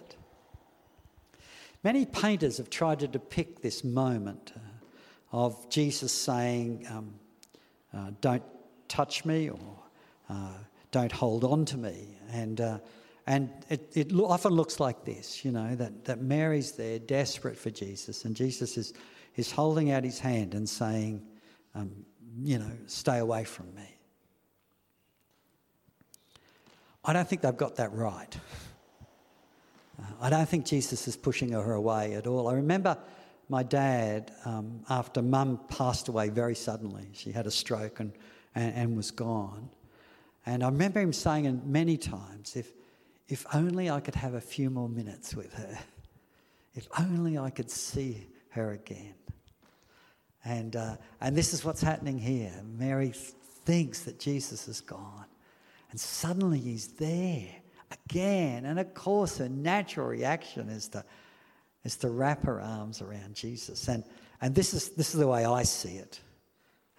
Many 1.84 2.06
painters 2.06 2.58
have 2.58 2.70
tried 2.70 3.00
to 3.00 3.08
depict 3.08 3.62
this 3.62 3.82
moment 3.82 4.52
uh, 4.56 4.60
of 5.32 5.68
Jesus 5.68 6.12
saying, 6.12 6.86
um, 6.88 7.14
uh, 7.92 8.10
Don't 8.20 8.44
touch 8.88 9.24
me 9.24 9.48
or 9.48 9.58
uh, 10.28 10.52
don't 10.92 11.10
hold 11.10 11.42
on 11.42 11.64
to 11.64 11.76
me. 11.76 12.18
And, 12.30 12.60
uh, 12.60 12.78
and 13.26 13.50
it, 13.68 13.90
it 13.94 14.12
lo- 14.12 14.28
often 14.28 14.52
looks 14.52 14.78
like 14.78 15.04
this, 15.04 15.44
you 15.44 15.50
know, 15.50 15.74
that, 15.74 16.04
that 16.04 16.20
Mary's 16.20 16.72
there 16.72 16.98
desperate 16.98 17.58
for 17.58 17.70
Jesus, 17.70 18.24
and 18.24 18.36
Jesus 18.36 18.76
is, 18.76 18.92
is 19.36 19.50
holding 19.50 19.90
out 19.90 20.04
his 20.04 20.20
hand 20.20 20.54
and 20.54 20.68
saying, 20.68 21.26
um, 21.74 21.90
You 22.42 22.58
know, 22.58 22.70
stay 22.86 23.18
away 23.18 23.42
from 23.44 23.74
me. 23.74 23.96
I 27.04 27.12
don't 27.12 27.28
think 27.28 27.42
they've 27.42 27.56
got 27.56 27.76
that 27.76 27.92
right. 27.92 28.36
I 30.20 30.30
don't 30.30 30.48
think 30.48 30.64
Jesus 30.64 31.08
is 31.08 31.16
pushing 31.16 31.52
her 31.52 31.74
away 31.74 32.14
at 32.14 32.26
all. 32.26 32.48
I 32.48 32.54
remember 32.54 32.96
my 33.48 33.62
dad, 33.62 34.32
um, 34.44 34.82
after 34.88 35.20
mum 35.20 35.60
passed 35.68 36.08
away 36.08 36.28
very 36.28 36.54
suddenly, 36.54 37.08
she 37.12 37.32
had 37.32 37.46
a 37.46 37.50
stroke 37.50 38.00
and, 38.00 38.12
and, 38.54 38.74
and 38.74 38.96
was 38.96 39.10
gone. 39.10 39.68
And 40.46 40.62
I 40.62 40.68
remember 40.68 41.00
him 41.00 41.12
saying 41.12 41.62
many 41.64 41.96
times, 41.96 42.56
if, 42.56 42.72
if 43.28 43.44
only 43.54 43.90
I 43.90 44.00
could 44.00 44.14
have 44.14 44.34
a 44.34 44.40
few 44.40 44.70
more 44.70 44.88
minutes 44.88 45.34
with 45.34 45.52
her, 45.54 45.78
if 46.74 46.88
only 46.98 47.38
I 47.38 47.50
could 47.50 47.70
see 47.70 48.26
her 48.50 48.72
again. 48.72 49.14
And, 50.44 50.74
uh, 50.74 50.96
and 51.20 51.36
this 51.36 51.54
is 51.54 51.64
what's 51.64 51.82
happening 51.82 52.18
here. 52.18 52.52
Mary 52.64 53.12
thinks 53.64 54.00
that 54.00 54.18
Jesus 54.18 54.66
is 54.66 54.80
gone, 54.80 55.26
and 55.90 56.00
suddenly 56.00 56.58
he's 56.58 56.88
there 56.88 57.61
again. 57.92 58.64
And 58.64 58.78
of 58.78 58.94
course, 58.94 59.38
her 59.38 59.48
natural 59.48 60.06
reaction 60.06 60.68
is 60.68 60.88
to, 60.88 61.04
is 61.84 61.96
to 61.96 62.10
wrap 62.10 62.44
her 62.44 62.60
arms 62.60 63.02
around 63.02 63.34
Jesus. 63.34 63.88
And, 63.88 64.04
and 64.40 64.54
this, 64.54 64.74
is, 64.74 64.90
this 64.90 65.14
is 65.14 65.20
the 65.20 65.26
way 65.26 65.44
I 65.44 65.62
see 65.62 65.96
it 65.96 66.20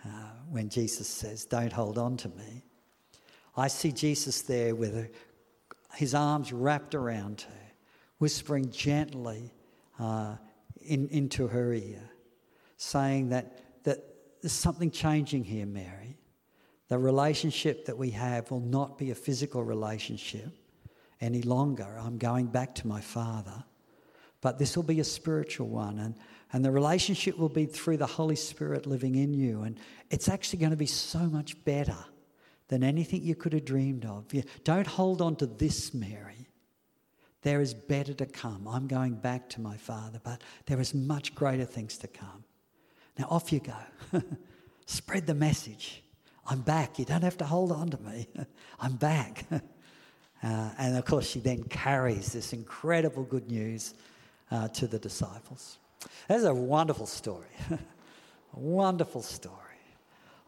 uh, 0.05 0.09
when 0.49 0.69
Jesus 0.69 1.07
says, 1.07 1.45
Don't 1.45 1.73
hold 1.73 1.97
on 1.97 2.17
to 2.17 2.29
me. 2.29 2.63
I 3.55 3.67
see 3.67 3.91
Jesus 3.91 4.41
there 4.41 4.75
with 4.75 5.11
his 5.95 6.15
arms 6.15 6.51
wrapped 6.51 6.95
around 6.95 7.41
her, 7.41 7.71
whispering 8.17 8.71
gently 8.71 9.53
uh, 9.99 10.35
in, 10.81 11.07
into 11.09 11.47
her 11.47 11.71
ear, 11.73 12.01
saying 12.77 13.29
that, 13.29 13.83
that 13.83 13.99
there's 14.41 14.53
something 14.53 14.89
changing 14.89 15.43
here, 15.43 15.67
Mary. 15.67 16.17
The 16.87 16.97
relationship 16.97 17.85
that 17.85 17.97
we 17.97 18.09
have 18.11 18.49
will 18.49 18.59
not 18.59 18.97
be 18.97 19.11
a 19.11 19.15
physical 19.15 19.63
relationship 19.63 20.51
any 21.23 21.41
longer. 21.41 21.97
I'm 21.99 22.17
going 22.17 22.47
back 22.47 22.75
to 22.75 22.87
my 22.87 23.01
Father. 23.01 23.63
But 24.41 24.59
this 24.59 24.75
will 24.75 24.83
be 24.83 24.99
a 24.99 25.05
spiritual 25.05 25.69
one, 25.69 25.99
and, 25.99 26.15
and 26.51 26.65
the 26.65 26.71
relationship 26.71 27.37
will 27.37 27.47
be 27.47 27.65
through 27.65 27.97
the 27.97 28.05
Holy 28.05 28.35
Spirit 28.35 28.85
living 28.85 29.15
in 29.15 29.33
you. 29.33 29.61
And 29.61 29.79
it's 30.09 30.27
actually 30.27 30.59
going 30.59 30.71
to 30.71 30.77
be 30.77 30.85
so 30.85 31.19
much 31.19 31.63
better 31.63 31.97
than 32.67 32.83
anything 32.83 33.23
you 33.23 33.35
could 33.35 33.53
have 33.53 33.63
dreamed 33.63 34.05
of. 34.05 34.25
don't 34.65 34.87
hold 34.87 35.21
on 35.21 35.37
to 35.37 35.45
this, 35.45 35.93
Mary. 35.93 36.49
There 37.41 37.61
is 37.61 37.73
better 37.73 38.13
to 38.15 38.25
come. 38.25 38.67
I'm 38.67 38.87
going 38.87 39.15
back 39.15 39.49
to 39.51 39.61
my 39.61 39.77
Father, 39.77 40.19
but 40.23 40.41
there 40.65 40.79
is 40.79 40.93
much 40.93 41.35
greater 41.35 41.65
things 41.65 41.97
to 41.99 42.07
come. 42.07 42.43
Now, 43.17 43.27
off 43.29 43.53
you 43.53 43.61
go. 43.61 44.21
Spread 44.85 45.27
the 45.27 45.35
message. 45.35 46.03
I'm 46.45 46.61
back. 46.61 46.99
You 46.99 47.05
don't 47.05 47.23
have 47.23 47.37
to 47.37 47.45
hold 47.45 47.71
on 47.71 47.89
to 47.89 48.01
me. 48.01 48.27
I'm 48.79 48.95
back. 48.95 49.45
Uh, 50.43 50.69
and 50.77 50.97
of 50.97 51.05
course, 51.05 51.29
she 51.29 51.39
then 51.39 51.63
carries 51.63 52.33
this 52.33 52.51
incredible 52.51 53.23
good 53.23 53.49
news 53.49 53.93
uh, 54.51 54.67
to 54.69 54.87
the 54.87 54.99
disciples. 54.99 55.77
That's 56.27 56.43
a 56.43 56.53
wonderful 56.53 57.05
story. 57.05 57.47
a 57.69 57.79
wonderful 58.59 59.21
story 59.21 59.57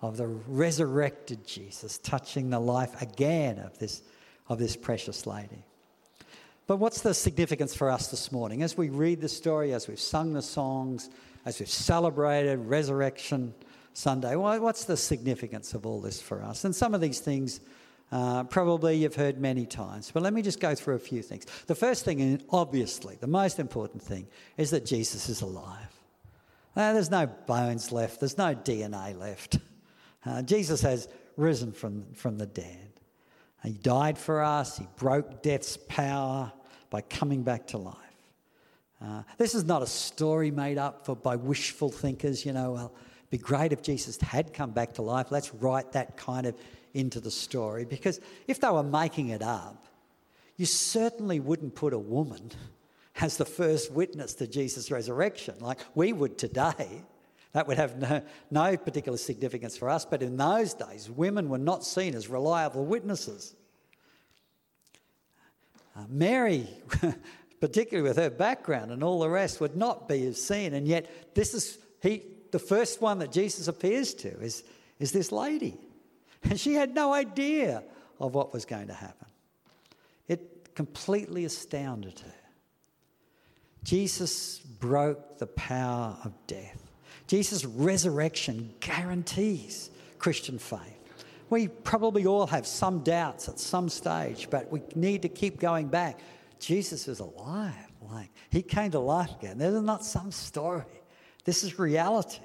of 0.01 0.17
the 0.17 0.27
resurrected 0.27 1.47
Jesus 1.47 1.97
touching 1.97 2.49
the 2.49 2.59
life 2.59 3.01
again 3.01 3.57
of 3.59 3.79
this, 3.79 4.03
of 4.49 4.59
this 4.59 4.75
precious 4.75 5.25
lady. 5.25 5.65
But 6.67 6.77
what's 6.77 7.01
the 7.01 7.13
significance 7.13 7.75
for 7.75 7.89
us 7.89 8.07
this 8.07 8.31
morning? 8.31 8.63
As 8.63 8.75
we 8.75 8.89
read 8.89 9.21
the 9.21 9.29
story, 9.29 9.73
as 9.73 9.87
we've 9.87 9.99
sung 9.99 10.33
the 10.33 10.41
songs, 10.41 11.09
as 11.45 11.59
we've 11.59 11.69
celebrated 11.69 12.57
Resurrection 12.57 13.53
Sunday, 13.93 14.35
what's 14.35 14.85
the 14.85 14.97
significance 14.97 15.73
of 15.73 15.85
all 15.85 16.01
this 16.01 16.21
for 16.21 16.43
us? 16.43 16.65
And 16.65 16.75
some 16.75 16.93
of 16.93 17.01
these 17.01 17.19
things 17.19 17.61
uh, 18.11 18.43
probably 18.45 18.97
you've 18.97 19.15
heard 19.15 19.39
many 19.39 19.65
times. 19.65 20.11
But 20.11 20.23
let 20.23 20.33
me 20.33 20.41
just 20.41 20.59
go 20.59 20.75
through 20.75 20.95
a 20.95 20.99
few 20.99 21.21
things. 21.21 21.45
The 21.67 21.75
first 21.75 22.05
thing, 22.05 22.21
and 22.21 22.43
obviously, 22.49 23.17
the 23.19 23.27
most 23.27 23.59
important 23.59 24.01
thing, 24.01 24.27
is 24.57 24.71
that 24.71 24.85
Jesus 24.85 25.29
is 25.29 25.41
alive. 25.41 25.91
Uh, 26.75 26.93
there's 26.93 27.11
no 27.11 27.25
bones 27.25 27.91
left, 27.91 28.19
there's 28.19 28.37
no 28.37 28.53
DNA 28.53 29.17
left. 29.17 29.59
Uh, 30.25 30.41
Jesus 30.41 30.81
has 30.81 31.07
risen 31.37 31.71
from, 31.71 32.05
from 32.13 32.37
the 32.37 32.45
dead. 32.45 32.89
He 33.63 33.73
died 33.73 34.17
for 34.17 34.43
us, 34.43 34.77
He 34.77 34.87
broke 34.97 35.41
death's 35.41 35.77
power 35.87 36.51
by 36.89 37.01
coming 37.01 37.43
back 37.43 37.67
to 37.67 37.77
life. 37.77 37.95
Uh, 39.03 39.23
this 39.37 39.55
is 39.55 39.65
not 39.65 39.81
a 39.81 39.87
story 39.87 40.51
made 40.51 40.77
up 40.77 41.05
for 41.05 41.15
by 41.15 41.35
wishful 41.35 41.89
thinkers, 41.89 42.45
you 42.45 42.53
know, 42.53 42.71
well, 42.71 42.95
be 43.37 43.43
great 43.43 43.73
if 43.73 43.81
Jesus 43.81 44.17
had 44.21 44.53
come 44.53 44.71
back 44.71 44.93
to 44.93 45.01
life. 45.01 45.27
Let's 45.29 45.53
write 45.53 45.91
that 45.91 46.15
kind 46.15 46.47
of 46.47 46.55
into 46.93 47.19
the 47.19 47.31
story 47.31 47.83
because 47.83 48.21
if 48.47 48.61
they 48.61 48.69
were 48.69 48.81
making 48.81 49.29
it 49.29 49.41
up, 49.41 49.87
you 50.55 50.65
certainly 50.65 51.41
wouldn't 51.41 51.75
put 51.75 51.91
a 51.91 51.99
woman 51.99 52.51
as 53.19 53.35
the 53.35 53.43
first 53.43 53.91
witness 53.91 54.35
to 54.35 54.47
Jesus' 54.47 54.89
resurrection 54.89 55.55
like 55.59 55.79
we 55.95 56.13
would 56.13 56.37
today. 56.37 57.03
That 57.51 57.67
would 57.67 57.75
have 57.75 57.97
no, 57.97 58.21
no 58.51 58.77
particular 58.77 59.17
significance 59.17 59.77
for 59.77 59.89
us, 59.89 60.05
but 60.05 60.21
in 60.21 60.37
those 60.37 60.73
days, 60.73 61.09
women 61.09 61.49
were 61.49 61.57
not 61.57 61.83
seen 61.83 62.15
as 62.15 62.29
reliable 62.29 62.85
witnesses. 62.85 63.53
Uh, 65.93 66.05
Mary, 66.07 66.69
particularly 67.59 68.07
with 68.07 68.17
her 68.17 68.29
background 68.29 68.91
and 68.91 69.03
all 69.03 69.19
the 69.19 69.29
rest, 69.29 69.59
would 69.59 69.75
not 69.75 70.07
be 70.07 70.31
seen, 70.31 70.73
and 70.73 70.87
yet 70.87 71.33
this 71.35 71.53
is 71.53 71.77
he, 72.01 72.23
the 72.55 72.59
first 72.59 73.01
one 73.01 73.19
that 73.19 73.33
Jesus 73.33 73.67
appears 73.67 74.13
to 74.13 74.29
is, 74.39 74.63
is 74.97 75.11
this 75.11 75.29
lady. 75.29 75.77
And 76.41 76.57
she 76.57 76.73
had 76.73 76.95
no 76.95 77.13
idea 77.13 77.83
of 78.17 78.33
what 78.33 78.53
was 78.53 78.63
going 78.63 78.87
to 78.87 78.93
happen. 78.93 79.27
It 80.29 80.73
completely 80.73 81.43
astounded 81.43 82.17
her. 82.21 82.33
Jesus 83.83 84.59
broke 84.59 85.37
the 85.37 85.47
power 85.47 86.17
of 86.23 86.31
death. 86.47 86.81
Jesus' 87.27 87.65
resurrection 87.65 88.73
guarantees 88.79 89.89
Christian 90.17 90.57
faith. 90.57 90.79
We 91.49 91.67
probably 91.67 92.25
all 92.25 92.47
have 92.47 92.65
some 92.65 92.99
doubts 92.99 93.49
at 93.49 93.59
some 93.59 93.89
stage, 93.89 94.47
but 94.49 94.71
we 94.71 94.81
need 94.95 95.23
to 95.23 95.29
keep 95.29 95.59
going 95.59 95.89
back. 95.89 96.21
Jesus 96.59 97.09
is 97.09 97.19
alive. 97.19 97.73
Like 98.09 98.29
he 98.49 98.61
came 98.61 98.91
to 98.91 98.99
life 98.99 99.31
again. 99.41 99.57
This 99.57 99.73
is 99.73 99.81
not 99.81 100.05
some 100.05 100.31
story. 100.31 100.85
This 101.45 101.63
is 101.63 101.79
reality. 101.79 102.39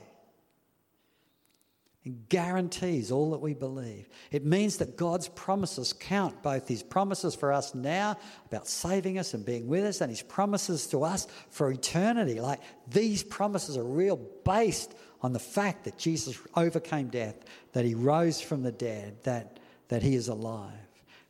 It 2.05 2.31
guarantees 2.31 3.13
all 3.13 3.33
that 3.33 3.41
we 3.41 3.53
believe. 3.53 4.09
It 4.31 4.47
means 4.47 4.79
that 4.79 4.97
God's 4.97 5.29
promises 5.29 5.93
count, 5.93 6.43
both 6.43 6.67
His 6.67 6.83
promises 6.83 7.35
for 7.35 7.53
us 7.53 7.75
now 7.75 8.17
about 8.47 8.69
saving 8.69 9.19
us 9.19 9.35
and 9.35 9.45
being 9.45 9.67
with 9.67 9.85
us, 9.85 10.01
and 10.01 10.11
His 10.11 10.23
promises 10.23 10.87
to 10.89 11.05
us 11.05 11.27
for 11.51 11.71
eternity. 11.71 12.41
Like 12.41 12.61
these 12.89 13.23
promises 13.23 13.77
are 13.77 13.85
real, 13.85 14.17
based 14.45 14.95
on 15.21 15.35
the 15.35 15.39
fact 15.39 15.85
that 15.85 15.99
Jesus 15.99 16.39
overcame 16.57 17.09
death, 17.09 17.37
that 17.73 17.85
He 17.85 17.95
rose 17.95 18.41
from 18.41 18.63
the 18.63 18.73
dead, 18.73 19.19
that, 19.25 19.59
that 19.89 20.03
He 20.03 20.15
is 20.15 20.29
alive. 20.29 20.73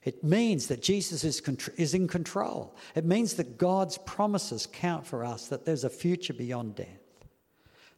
It 0.04 0.22
means 0.22 0.68
that 0.68 0.82
Jesus 0.82 1.24
is, 1.24 1.42
is 1.76 1.94
in 1.94 2.06
control. 2.06 2.76
It 2.94 3.04
means 3.04 3.34
that 3.34 3.58
God's 3.58 3.98
promises 3.98 4.68
count 4.72 5.04
for 5.04 5.24
us, 5.24 5.48
that 5.48 5.64
there's 5.64 5.84
a 5.84 5.90
future 5.90 6.32
beyond 6.32 6.76
death 6.76 6.99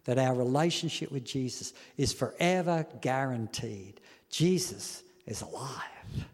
that 0.04 0.18
our 0.18 0.34
relationship 0.34 1.12
with 1.12 1.24
Jesus 1.24 1.72
is 1.96 2.12
forever 2.12 2.86
guaranteed. 3.00 4.00
Jesus 4.30 5.02
is 5.26 5.42
alive. 5.42 6.26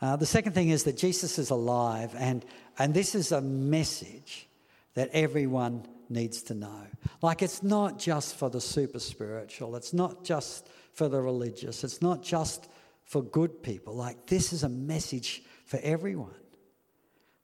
Uh, 0.00 0.16
the 0.16 0.26
second 0.26 0.52
thing 0.52 0.68
is 0.68 0.84
that 0.84 0.96
Jesus 0.96 1.38
is 1.38 1.50
alive, 1.50 2.14
and, 2.16 2.44
and 2.78 2.94
this 2.94 3.14
is 3.14 3.32
a 3.32 3.40
message 3.40 4.48
that 4.94 5.10
everyone 5.12 5.84
needs 6.08 6.42
to 6.44 6.54
know. 6.54 6.86
Like 7.20 7.42
it's 7.42 7.62
not 7.62 7.98
just 7.98 8.36
for 8.36 8.48
the 8.48 8.60
super 8.60 9.00
spiritual, 9.00 9.76
it's 9.76 9.92
not 9.92 10.24
just 10.24 10.68
for 10.92 11.08
the 11.08 11.20
religious, 11.20 11.84
it's 11.84 12.00
not 12.00 12.22
just 12.22 12.68
for 13.04 13.22
good 13.22 13.62
people. 13.62 13.94
Like 13.94 14.26
this 14.26 14.52
is 14.52 14.62
a 14.62 14.68
message 14.68 15.42
for 15.66 15.78
everyone. 15.82 16.34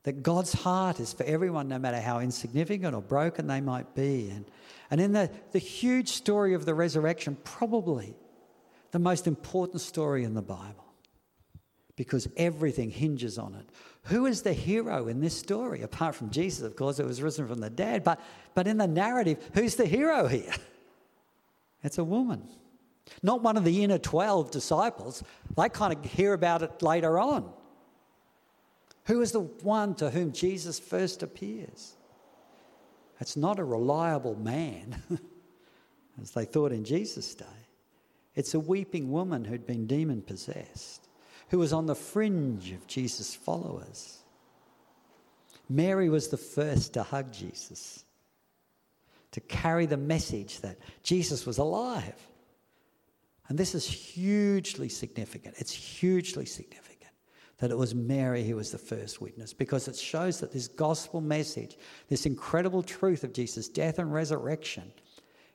That 0.04 0.22
God's 0.22 0.52
heart 0.52 1.00
is 1.00 1.12
for 1.12 1.24
everyone, 1.24 1.68
no 1.68 1.78
matter 1.78 2.00
how 2.00 2.20
insignificant 2.20 2.94
or 2.94 3.02
broken 3.02 3.46
they 3.46 3.60
might 3.60 3.94
be. 3.94 4.30
And, 4.30 4.44
and 4.90 5.00
in 5.00 5.12
the, 5.12 5.30
the 5.52 5.58
huge 5.58 6.08
story 6.08 6.54
of 6.54 6.66
the 6.66 6.74
resurrection, 6.74 7.36
probably 7.42 8.14
the 8.92 8.98
most 8.98 9.26
important 9.26 9.80
story 9.80 10.22
in 10.24 10.34
the 10.34 10.42
Bible, 10.42 10.84
because 11.96 12.28
everything 12.36 12.90
hinges 12.90 13.38
on 13.38 13.54
it. 13.54 13.68
Who 14.04 14.26
is 14.26 14.42
the 14.42 14.52
hero 14.52 15.08
in 15.08 15.20
this 15.20 15.36
story? 15.36 15.80
Apart 15.80 16.14
from 16.14 16.30
Jesus, 16.30 16.62
of 16.64 16.76
course, 16.76 16.98
it 16.98 17.06
was 17.06 17.22
risen 17.22 17.48
from 17.48 17.60
the 17.60 17.70
dead. 17.70 18.04
But, 18.04 18.20
but 18.54 18.66
in 18.66 18.76
the 18.76 18.86
narrative, 18.86 19.38
who's 19.54 19.76
the 19.76 19.86
hero 19.86 20.26
here? 20.26 20.52
It's 21.82 21.98
a 21.98 22.04
woman. 22.04 22.48
Not 23.22 23.42
one 23.42 23.58
of 23.58 23.64
the 23.64 23.84
inner 23.84 23.98
12 23.98 24.50
disciples. 24.50 25.22
They 25.54 25.68
kind 25.68 25.92
of 25.92 26.10
hear 26.10 26.32
about 26.32 26.62
it 26.62 26.80
later 26.80 27.18
on. 27.18 27.52
Who 29.06 29.20
is 29.20 29.32
the 29.32 29.40
one 29.40 29.94
to 29.96 30.10
whom 30.10 30.32
Jesus 30.32 30.78
first 30.78 31.22
appears? 31.22 31.94
It's 33.20 33.36
not 33.36 33.58
a 33.58 33.64
reliable 33.64 34.36
man, 34.36 35.02
as 36.22 36.30
they 36.32 36.44
thought 36.44 36.72
in 36.72 36.84
Jesus' 36.84 37.34
day. 37.34 37.44
It's 38.34 38.54
a 38.54 38.60
weeping 38.60 39.12
woman 39.12 39.44
who'd 39.44 39.66
been 39.66 39.86
demon 39.86 40.22
possessed, 40.22 41.08
who 41.50 41.58
was 41.58 41.72
on 41.72 41.86
the 41.86 41.94
fringe 41.94 42.72
of 42.72 42.86
Jesus' 42.86 43.34
followers. 43.34 44.18
Mary 45.68 46.08
was 46.08 46.28
the 46.28 46.36
first 46.36 46.94
to 46.94 47.02
hug 47.02 47.32
Jesus, 47.32 48.04
to 49.32 49.40
carry 49.40 49.86
the 49.86 49.96
message 49.96 50.60
that 50.60 50.78
Jesus 51.02 51.46
was 51.46 51.58
alive. 51.58 52.20
And 53.48 53.58
this 53.58 53.74
is 53.74 53.86
hugely 53.86 54.88
significant. 54.88 55.56
It's 55.58 55.72
hugely 55.72 56.46
significant 56.46 56.83
that 57.64 57.70
it 57.70 57.78
was 57.78 57.94
Mary 57.94 58.44
who 58.44 58.56
was 58.56 58.70
the 58.70 58.76
first 58.76 59.22
witness 59.22 59.54
because 59.54 59.88
it 59.88 59.96
shows 59.96 60.38
that 60.38 60.52
this 60.52 60.68
gospel 60.68 61.22
message, 61.22 61.78
this 62.10 62.26
incredible 62.26 62.82
truth 62.82 63.24
of 63.24 63.32
Jesus' 63.32 63.70
death 63.70 63.98
and 63.98 64.12
resurrection, 64.12 64.92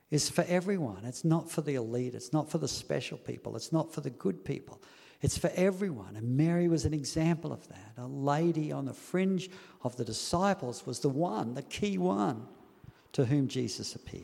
is 0.09 0.27
for 0.27 0.43
everyone. 0.47 1.05
It's 1.05 1.23
not 1.23 1.51
for 1.51 1.61
the 1.61 1.75
elite, 1.75 2.15
it's 2.15 2.33
not 2.33 2.49
for 2.49 2.57
the 2.57 2.67
special 2.67 3.19
people, 3.19 3.55
it's 3.55 3.71
not 3.71 3.93
for 3.93 4.01
the 4.01 4.09
good 4.09 4.43
people. 4.43 4.81
It's 5.21 5.37
for 5.37 5.51
everyone. 5.53 6.15
And 6.15 6.35
Mary 6.35 6.67
was 6.67 6.83
an 6.83 6.95
example 6.95 7.53
of 7.53 7.67
that. 7.67 7.93
A 7.99 8.07
lady 8.07 8.71
on 8.71 8.85
the 8.85 8.93
fringe 8.95 9.51
of 9.83 9.95
the 9.95 10.03
disciples 10.03 10.87
was 10.87 11.01
the 11.01 11.09
one, 11.09 11.53
the 11.53 11.61
key 11.61 11.99
one, 11.99 12.47
to 13.11 13.23
whom 13.23 13.47
Jesus 13.47 13.93
appeared. 13.93 14.23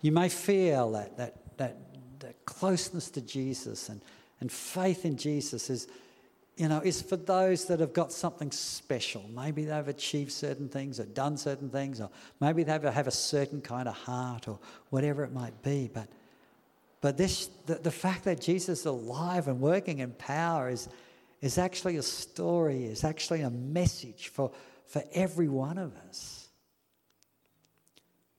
You 0.00 0.12
may 0.12 0.30
feel 0.30 0.92
that, 0.92 1.18
that, 1.18 1.58
that, 1.58 1.76
that 2.20 2.46
closeness 2.46 3.10
to 3.10 3.20
Jesus 3.20 3.90
and, 3.90 4.00
and 4.40 4.50
faith 4.50 5.04
in 5.04 5.18
Jesus 5.18 5.68
is, 5.68 5.88
you 6.62 6.68
know, 6.68 6.78
is 6.78 7.02
for 7.02 7.16
those 7.16 7.64
that 7.64 7.80
have 7.80 7.92
got 7.92 8.12
something 8.12 8.52
special. 8.52 9.24
Maybe 9.34 9.64
they've 9.64 9.88
achieved 9.88 10.30
certain 10.30 10.68
things 10.68 11.00
or 11.00 11.06
done 11.06 11.36
certain 11.36 11.68
things, 11.68 12.00
or 12.00 12.08
maybe 12.38 12.62
they 12.62 12.70
have 12.70 13.08
a 13.08 13.10
certain 13.10 13.60
kind 13.60 13.88
of 13.88 13.96
heart 13.96 14.46
or 14.46 14.60
whatever 14.90 15.24
it 15.24 15.32
might 15.32 15.60
be. 15.64 15.90
But, 15.92 16.06
but 17.00 17.16
this, 17.18 17.48
the, 17.66 17.74
the 17.74 17.90
fact 17.90 18.22
that 18.26 18.40
Jesus 18.40 18.78
is 18.78 18.86
alive 18.86 19.48
and 19.48 19.60
working 19.60 19.98
in 19.98 20.12
power 20.12 20.70
is, 20.70 20.88
is 21.40 21.58
actually 21.58 21.96
a 21.96 22.02
story, 22.02 22.84
is 22.84 23.02
actually 23.02 23.40
a 23.40 23.50
message 23.50 24.28
for, 24.28 24.52
for 24.86 25.02
every 25.14 25.48
one 25.48 25.78
of 25.78 25.92
us. 26.08 26.46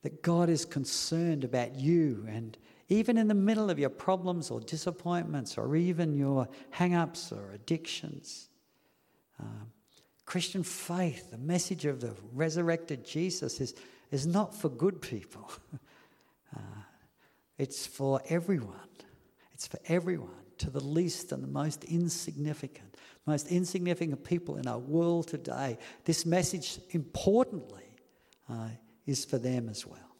That 0.00 0.22
God 0.22 0.48
is 0.48 0.64
concerned 0.64 1.44
about 1.44 1.74
you 1.74 2.24
and 2.26 2.56
even 2.88 3.16
in 3.16 3.28
the 3.28 3.34
middle 3.34 3.70
of 3.70 3.78
your 3.78 3.90
problems 3.90 4.50
or 4.50 4.60
disappointments 4.60 5.56
or 5.56 5.76
even 5.76 6.14
your 6.14 6.48
hang 6.70 6.94
ups 6.94 7.32
or 7.32 7.52
addictions. 7.52 8.48
Um, 9.40 9.72
Christian 10.26 10.62
faith, 10.62 11.30
the 11.30 11.38
message 11.38 11.84
of 11.84 12.00
the 12.00 12.14
resurrected 12.32 13.04
Jesus, 13.04 13.60
is, 13.60 13.74
is 14.10 14.26
not 14.26 14.54
for 14.54 14.68
good 14.68 15.00
people, 15.00 15.50
uh, 16.56 16.60
it's 17.58 17.86
for 17.86 18.20
everyone. 18.28 18.80
It's 19.52 19.68
for 19.68 19.78
everyone, 19.86 20.30
to 20.58 20.70
the 20.70 20.82
least 20.82 21.30
and 21.30 21.42
the 21.42 21.48
most 21.48 21.84
insignificant, 21.84 22.96
most 23.24 23.48
insignificant 23.48 24.24
people 24.24 24.56
in 24.56 24.66
our 24.66 24.78
world 24.78 25.28
today. 25.28 25.78
This 26.04 26.26
message, 26.26 26.80
importantly, 26.90 27.96
uh, 28.50 28.68
is 29.06 29.24
for 29.24 29.38
them 29.38 29.68
as 29.68 29.86
well. 29.86 30.13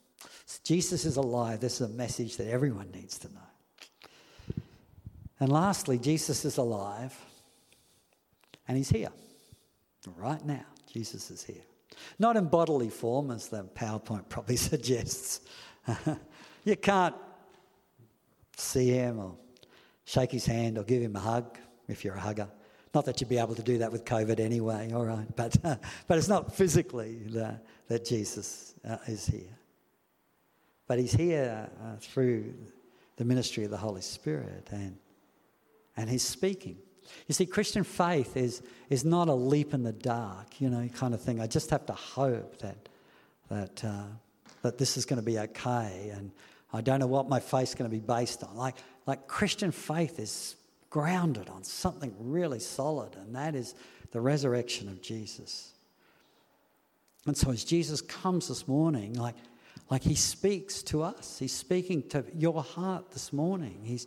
Jesus 0.63 1.05
is 1.05 1.17
alive. 1.17 1.61
This 1.61 1.81
is 1.81 1.91
a 1.91 1.93
message 1.93 2.37
that 2.37 2.49
everyone 2.49 2.91
needs 2.93 3.19
to 3.19 3.33
know. 3.33 3.41
And 5.41 5.51
lastly, 5.51 5.99
Jesus 5.99 6.45
is 6.45 6.59
alive 6.59 7.15
and 8.69 8.77
he's 8.77 8.91
here. 8.91 9.11
Right 10.17 10.45
now, 10.45 10.65
Jesus 10.93 11.31
is 11.31 11.43
here. 11.43 11.63
Not 12.19 12.37
in 12.37 12.47
bodily 12.47 12.91
form, 12.91 13.31
as 13.31 13.49
the 13.49 13.65
PowerPoint 13.65 14.29
probably 14.29 14.57
suggests. 14.57 15.41
you 16.65 16.77
can't 16.77 17.15
see 18.57 18.91
him 18.91 19.19
or 19.19 19.37
shake 20.05 20.33
his 20.33 20.47
hand 20.47 20.79
or 20.79 20.85
give 20.85 21.03
him 21.03 21.17
a 21.17 21.21
hug 21.21 21.59
if 21.89 22.05
you're 22.05 22.15
a 22.15 22.21
hugger. 22.21 22.49
Not 22.95 23.07
that 23.07 23.21
you'd 23.21 23.29
be 23.29 23.39
able 23.39 23.55
to 23.57 23.63
do 23.63 23.79
that 23.79 23.91
with 23.91 24.05
COVID 24.05 24.39
anyway, 24.39 24.93
all 24.93 25.05
right, 25.05 25.27
but, 25.35 25.57
uh, 25.65 25.77
but 26.07 26.19
it's 26.19 26.29
not 26.29 26.55
physically 26.55 27.23
that, 27.31 27.65
that 27.89 28.05
Jesus 28.05 28.75
uh, 28.89 28.99
is 29.07 29.27
here. 29.27 29.59
But 30.87 30.99
he's 30.99 31.13
here 31.13 31.69
uh, 31.83 31.97
through 32.01 32.55
the 33.17 33.25
ministry 33.25 33.65
of 33.65 33.71
the 33.71 33.77
Holy 33.77 34.03
Spirit 34.03 34.69
and, 34.71 34.97
and 35.97 36.11
he's 36.11 36.23
speaking. 36.23 36.77
You 37.27 37.35
see, 37.35 37.47
Christian 37.47 37.85
faith 37.85 38.37
is, 38.37 38.63
is 38.91 39.05
not 39.05 39.29
a 39.29 39.35
leap 39.35 39.75
in 39.75 39.83
the 39.83 39.93
dark, 39.93 40.61
you 40.61 40.71
know, 40.71 40.89
kind 40.89 41.15
of 41.15 41.21
thing. 41.21 41.41
I 41.41 41.47
just 41.47 41.71
have 41.71 41.87
to 41.87 41.93
hope 41.93 42.59
that, 42.59 42.89
that, 43.51 43.85
uh, 43.85 44.05
that 44.63 44.79
this 44.79 44.97
is 44.97 45.05
going 45.05 45.19
to 45.19 45.25
be 45.25 45.39
okay 45.39 46.13
and 46.15 46.31
I 46.75 46.81
don't 46.81 46.99
know 46.99 47.07
what 47.07 47.29
my 47.29 47.39
faith's 47.39 47.77
going 47.77 47.89
to 47.89 47.97
be 47.97 48.05
based 48.05 48.43
on. 48.43 48.57
Like, 48.57 48.75
like 49.07 49.29
Christian 49.29 49.71
faith 49.71 50.19
is 50.19 50.57
grounded 50.91 51.49
on 51.49 51.63
something 51.63 52.13
really 52.19 52.59
solid, 52.59 53.15
and 53.15 53.37
that 53.37 53.55
is 53.55 53.77
the 54.11 54.21
resurrection 54.21 54.89
of 54.89 55.01
Jesus. 55.01 55.73
And 57.27 57.37
so 57.37 57.53
as 57.53 57.63
Jesus 57.63 58.01
comes 58.01 58.49
this 58.49 58.67
morning, 58.67 59.15
like 59.15 59.37
like 59.91 60.03
he 60.03 60.15
speaks 60.15 60.83
to 60.85 61.03
us. 61.03 61.39
He's 61.39 61.53
speaking 61.53 62.03
to 62.09 62.25
your 62.35 62.63
heart 62.63 63.11
this 63.11 63.33
morning. 63.33 63.81
He's, 63.83 64.07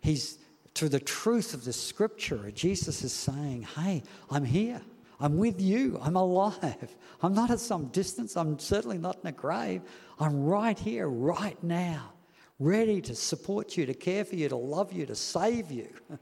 he's 0.00 0.38
through 0.74 0.90
the 0.90 1.00
truth 1.00 1.54
of 1.54 1.64
the 1.64 1.72
scripture. 1.72 2.50
Jesus 2.54 3.02
is 3.02 3.12
saying, 3.12 3.62
Hey, 3.62 4.02
I'm 4.30 4.44
here. 4.44 4.80
I'm 5.18 5.38
with 5.38 5.60
you. 5.60 5.98
I'm 6.02 6.16
alive. 6.16 6.94
I'm 7.22 7.34
not 7.34 7.50
at 7.50 7.60
some 7.60 7.86
distance. 7.86 8.36
I'm 8.36 8.58
certainly 8.58 8.98
not 8.98 9.18
in 9.22 9.28
a 9.28 9.32
grave. 9.32 9.82
I'm 10.20 10.44
right 10.44 10.78
here, 10.78 11.08
right 11.08 11.60
now, 11.62 12.12
ready 12.58 13.00
to 13.00 13.14
support 13.14 13.76
you, 13.76 13.86
to 13.86 13.94
care 13.94 14.24
for 14.24 14.36
you, 14.36 14.48
to 14.50 14.56
love 14.56 14.92
you, 14.92 15.06
to 15.06 15.14
save 15.14 15.70
you, 15.70 15.88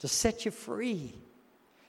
to 0.00 0.08
set 0.08 0.44
you 0.44 0.50
free, 0.50 1.14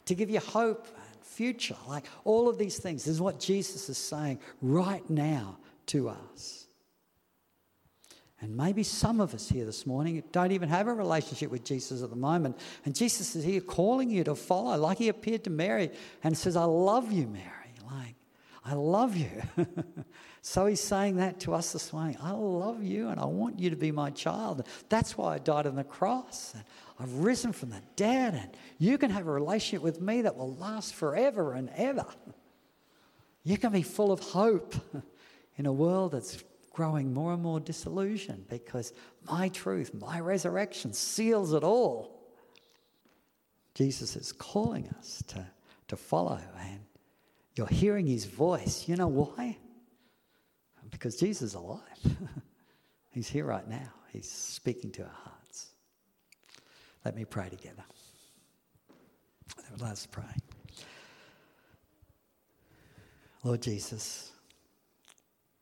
to 0.06 0.14
give 0.14 0.30
you 0.30 0.40
hope 0.40 0.88
and 0.88 1.26
future. 1.26 1.76
Like 1.88 2.06
all 2.24 2.48
of 2.48 2.60
these 2.60 2.78
things. 2.78 3.06
This 3.06 3.16
is 3.16 3.22
what 3.22 3.40
Jesus 3.40 3.90
is 3.90 3.98
saying 3.98 4.40
right 4.62 5.08
now 5.10 5.58
to 5.88 6.10
us. 6.10 6.68
And 8.44 8.58
maybe 8.58 8.84
some 8.84 9.22
of 9.22 9.34
us 9.34 9.48
here 9.48 9.64
this 9.64 9.86
morning 9.86 10.22
don't 10.34 10.52
even 10.52 10.68
have 10.68 10.90
a 10.90 10.94
relationship 10.94 11.50
with 11.50 11.64
Jesus 11.64 12.04
at 12.04 12.10
the 12.10 12.18
moment. 12.18 12.60
And 12.84 12.94
Jesus 12.94 13.38
is 13.38 13.44
here 13.46 13.62
calling 13.62 14.10
you 14.10 14.26
to 14.26 14.36
follow, 14.36 14.76
like 14.76 14.98
he 14.98 15.08
appeared 15.08 15.46
to 15.46 15.50
Mary 15.50 15.92
and 16.26 16.38
says, 16.38 16.58
I 16.58 16.66
love 16.66 17.10
you, 17.10 17.26
Mary. 17.28 17.74
Like, 17.90 18.16
I 18.66 18.74
love 18.74 19.16
you. 19.16 19.30
so 20.42 20.66
he's 20.66 20.82
saying 20.82 21.16
that 21.18 21.40
to 21.42 21.54
us 21.54 21.72
this 21.72 21.94
morning. 21.94 22.18
I 22.22 22.32
love 22.32 22.84
you 22.84 23.08
and 23.08 23.18
I 23.18 23.26
want 23.26 23.62
you 23.62 23.70
to 23.70 23.78
be 23.78 23.94
my 23.94 24.10
child. 24.10 24.68
That's 24.90 25.18
why 25.18 25.36
I 25.36 25.40
died 25.40 25.66
on 25.66 25.76
the 25.76 25.86
cross. 25.86 26.54
And 26.54 26.66
I've 27.00 27.14
risen 27.20 27.54
from 27.54 27.70
the 27.70 27.82
dead. 27.96 28.34
And 28.34 28.50
you 28.78 28.98
can 28.98 29.10
have 29.10 29.26
a 29.26 29.32
relationship 29.32 29.82
with 29.82 30.02
me 30.02 30.22
that 30.24 30.36
will 30.36 30.54
last 30.56 30.96
forever 30.96 31.54
and 31.54 31.70
ever. 31.78 32.08
You 33.46 33.58
can 33.58 33.72
be 33.72 33.84
full 33.84 34.12
of 34.12 34.20
hope 34.20 34.76
in 35.58 35.66
a 35.66 35.74
world 35.74 36.12
that's 36.12 36.44
growing 36.72 37.14
more 37.14 37.34
and 37.34 37.44
more 37.44 37.60
disillusioned 37.60 38.48
because 38.50 38.94
my 39.30 39.48
truth, 39.50 39.94
my 39.94 40.20
resurrection 40.20 40.92
seals 40.94 41.54
it 41.54 41.64
all. 41.64 42.20
Jesus 43.76 44.16
is 44.16 44.32
calling 44.32 44.88
us 44.98 45.24
to, 45.28 45.46
to 45.88 45.96
follow, 45.96 46.40
and 46.60 46.80
you're 47.56 47.68
hearing 47.68 48.06
his 48.06 48.26
voice. 48.26 48.88
You 48.88 48.96
know 48.96 49.08
why? 49.08 49.58
Because 50.92 51.16
Jesus 51.16 51.42
is 51.50 51.54
alive. 51.56 51.82
He's 53.12 53.30
here 53.30 53.46
right 53.46 53.68
now. 53.68 53.94
He's 54.12 54.30
speaking 54.30 54.92
to 54.92 55.04
our 55.04 55.18
hearts. 55.24 55.68
Let 57.06 57.16
me 57.16 57.26
pray 57.26 57.50
together. 57.50 57.84
Let's 59.80 60.06
pray. 60.06 60.24
Lord 63.44 63.62
Jesus, 63.62 64.33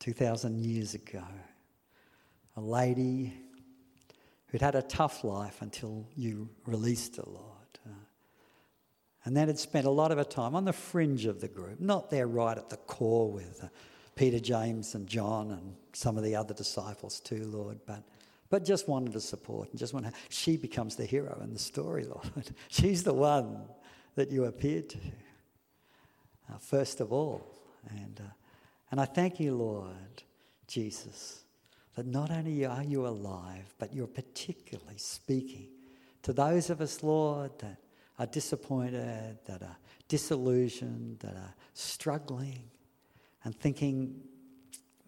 2,000 0.02 0.60
years 0.60 0.96
ago. 0.96 1.24
A 2.58 2.62
lady 2.62 3.34
who'd 4.48 4.62
had 4.62 4.76
a 4.76 4.82
tough 4.82 5.24
life 5.24 5.62
until 5.62 6.08
you 6.18 6.50
released 6.66 7.18
her, 7.18 7.24
Lord. 7.26 7.80
Uh, 7.86 7.94
and 9.24 9.38
then 9.38 9.48
had 9.48 9.60
spent 9.60 9.86
a 9.86 9.92
lot 9.92 10.12
of 10.12 10.18
her 10.18 10.24
time 10.24 10.56
on 10.56 10.66
the 10.66 10.74
fringe 10.74 11.26
of 11.26 11.40
the 11.40 11.48
group, 11.48 11.80
not 11.80 12.10
there 12.10 12.28
right 12.28 12.58
at 12.58 12.70
the 12.70 12.78
core 12.78 13.32
with 13.32 13.64
uh, 13.64 13.68
Peter, 14.16 14.40
James, 14.40 14.96
and 14.96 15.08
John, 15.08 15.52
and 15.52 15.76
some 15.94 16.18
of 16.18 16.24
the 16.24 16.36
other 16.36 16.56
disciples 16.56 17.20
too, 17.20 17.46
Lord, 17.46 17.80
but 17.86 18.04
but 18.50 18.66
just 18.66 18.90
wanted 18.90 19.14
to 19.14 19.22
support 19.22 19.70
and 19.70 19.80
just 19.80 19.94
want 19.94 20.06
to. 20.08 20.12
She 20.28 20.58
becomes 20.58 20.98
the 20.98 21.06
hero 21.06 21.40
in 21.42 21.54
the 21.54 21.60
story, 21.60 22.04
Lord. 22.36 22.52
She's 22.68 23.02
the 23.02 23.14
one 23.14 23.62
that 24.16 24.30
you 24.30 24.44
appeared 24.44 24.90
to, 24.90 24.98
uh, 26.52 26.58
first 26.58 27.00
of 27.00 27.14
all, 27.14 27.48
and 27.90 28.20
uh, 28.20 28.30
and 28.92 29.00
I 29.00 29.06
thank 29.06 29.40
you, 29.40 29.56
Lord 29.56 30.24
Jesus, 30.68 31.44
that 31.96 32.06
not 32.06 32.30
only 32.30 32.66
are 32.66 32.84
you 32.84 33.08
alive, 33.08 33.74
but 33.80 33.94
you're 33.94 34.08
particularly 34.08 34.98
speaking 34.98 35.70
to 36.24 36.34
those 36.34 36.70
of 36.70 36.82
us, 36.82 37.02
Lord, 37.02 37.58
that 37.60 37.78
are 38.20 38.28
disappointed, 38.28 39.38
that 39.46 39.64
are 39.64 39.78
disillusioned, 40.08 41.20
that 41.20 41.36
are 41.36 41.54
struggling, 41.74 42.64
and 43.44 43.58
thinking 43.60 44.22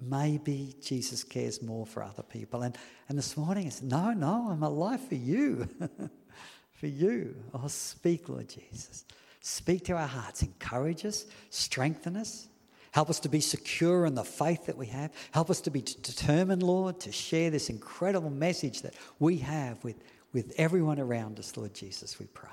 maybe 0.02 0.76
Jesus 0.82 1.24
cares 1.24 1.62
more 1.62 1.86
for 1.86 2.04
other 2.04 2.24
people. 2.24 2.64
And, 2.64 2.78
and 3.10 3.18
this 3.18 3.38
morning 3.38 3.68
it's, 3.68 3.82
no, 3.82 4.12
no, 4.14 4.48
I'm 4.50 4.64
alive 4.64 5.02
for 5.08 5.16
you. 5.16 5.68
for 6.72 6.88
you. 6.88 7.36
Oh, 7.54 7.68
speak, 7.68 8.30
Lord 8.30 8.50
Jesus. 8.50 9.06
Speak 9.42 9.86
to 9.86 9.94
our 9.94 10.08
hearts. 10.08 10.42
Encourage 10.42 11.06
us, 11.06 11.26
strengthen 11.50 12.16
us. 12.16 12.48
Help 12.94 13.10
us 13.10 13.20
to 13.22 13.30
be 13.30 13.40
secure 13.40 14.06
in 14.06 14.14
the 14.14 14.24
faith 14.24 14.68
that 14.68 14.78
we 14.78 14.86
have. 14.86 15.12
Help 15.32 15.50
us 15.50 15.62
to 15.62 15.72
be 15.72 15.82
determined, 15.82 16.62
Lord, 16.62 17.00
to 17.02 17.12
share 17.12 17.50
this 17.50 17.72
incredible 17.72 18.30
message 18.30 18.84
that 18.84 18.94
we 19.18 19.38
have 19.40 19.84
with, 19.84 19.96
with 20.32 20.54
everyone 20.60 21.00
around 21.00 21.40
us, 21.40 21.58
Lord 21.58 21.74
Jesus, 21.74 22.20
we 22.20 22.28
pray. 22.28 22.50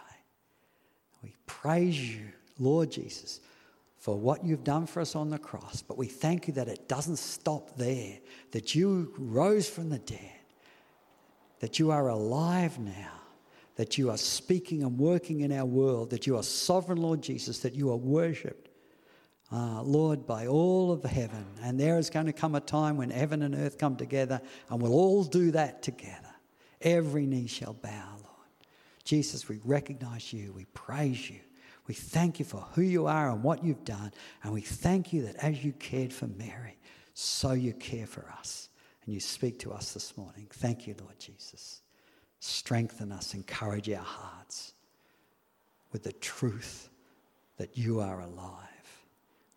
We 1.23 1.35
praise 1.45 2.01
you, 2.01 2.29
Lord 2.59 2.91
Jesus, 2.91 3.41
for 3.99 4.19
what 4.19 4.43
you've 4.43 4.65
done 4.65 4.87
for 4.87 5.01
us 5.01 5.15
on 5.15 5.29
the 5.29 5.39
cross, 5.39 5.83
but 5.83 5.99
we 5.99 6.07
thank 6.07 6.49
you 6.49 6.55
that 6.55 6.69
it 6.69 6.89
doesn't 6.89 7.19
stop 7.19 7.77
there, 7.77 8.17
that 8.53 8.75
you 8.75 9.13
rose 9.19 9.69
from 9.69 9.91
the 9.91 9.99
dead, 9.99 10.33
that 11.59 11.79
you 11.79 11.91
are 11.91 12.09
alive 12.09 12.79
now, 12.79 13.13
that 13.77 13.99
you 13.99 14.09
are 14.09 14.17
speaking 14.17 14.83
and 14.85 14.99
working 14.99 15.41
in 15.41 15.53
our 15.53 15.67
world, 15.67 16.09
that 16.09 16.27
you 16.27 16.39
are 16.39 16.43
sovereign, 16.43 17.03
Lord 17.03 17.21
Jesus, 17.21 17.59
that 17.59 17.75
you 17.75 17.91
are 17.91 17.97
worshipped, 17.97 18.70
uh, 19.53 19.83
Lord, 19.83 20.27
by 20.27 20.47
all 20.47 20.93
of 20.93 21.03
heaven. 21.03 21.45
And 21.63 21.79
there 21.79 21.99
is 21.99 22.11
going 22.11 22.27
to 22.27 22.33
come 22.33 22.55
a 22.55 22.61
time 22.61 22.97
when 22.97 23.11
heaven 23.11 23.43
and 23.43 23.55
earth 23.55 23.79
come 23.79 23.97
together, 23.97 24.41
and 24.69 24.81
we'll 24.81 24.95
all 24.95 25.25
do 25.25 25.51
that 25.53 25.83
together. 25.83 26.35
Every 26.81 27.27
knee 27.27 27.47
shall 27.47 27.75
bow, 27.75 28.13
Lord. 28.13 28.27
Jesus, 29.05 29.49
we 29.49 29.61
recognize 29.65 30.33
you, 30.33 30.53
we 30.53 30.67
praise 30.67 31.29
you. 31.29 31.41
We 31.87 31.95
thank 31.95 32.39
you 32.39 32.45
for 32.45 32.65
who 32.75 32.83
you 32.83 33.07
are 33.07 33.31
and 33.31 33.43
what 33.43 33.65
you've 33.65 33.85
done. 33.85 34.13
And 34.45 34.53
we 34.53 34.61
thank 34.61 35.13
you 35.13 35.23
that 35.23 35.37
as 35.37 35.65
you 35.65 35.73
cared 35.73 36.13
for 36.13 36.29
Mary, 36.29 36.79
so 37.15 37.53
you 37.53 37.73
care 37.73 38.07
for 38.07 38.33
us. 38.39 38.69
And 39.05 39.13
you 39.13 39.19
speak 39.19 39.59
to 39.61 39.73
us 39.73 39.93
this 39.93 40.17
morning. 40.17 40.47
Thank 40.53 40.87
you, 40.87 40.95
Lord 41.01 41.19
Jesus. 41.19 41.83
Strengthen 42.39 43.11
us, 43.11 43.35
encourage 43.35 43.91
our 43.91 44.05
hearts 44.05 44.75
with 45.93 46.05
the 46.05 46.13
truth 46.13 46.89
that 47.57 47.77
you 47.77 48.01
are 48.01 48.21
alive. 48.21 48.70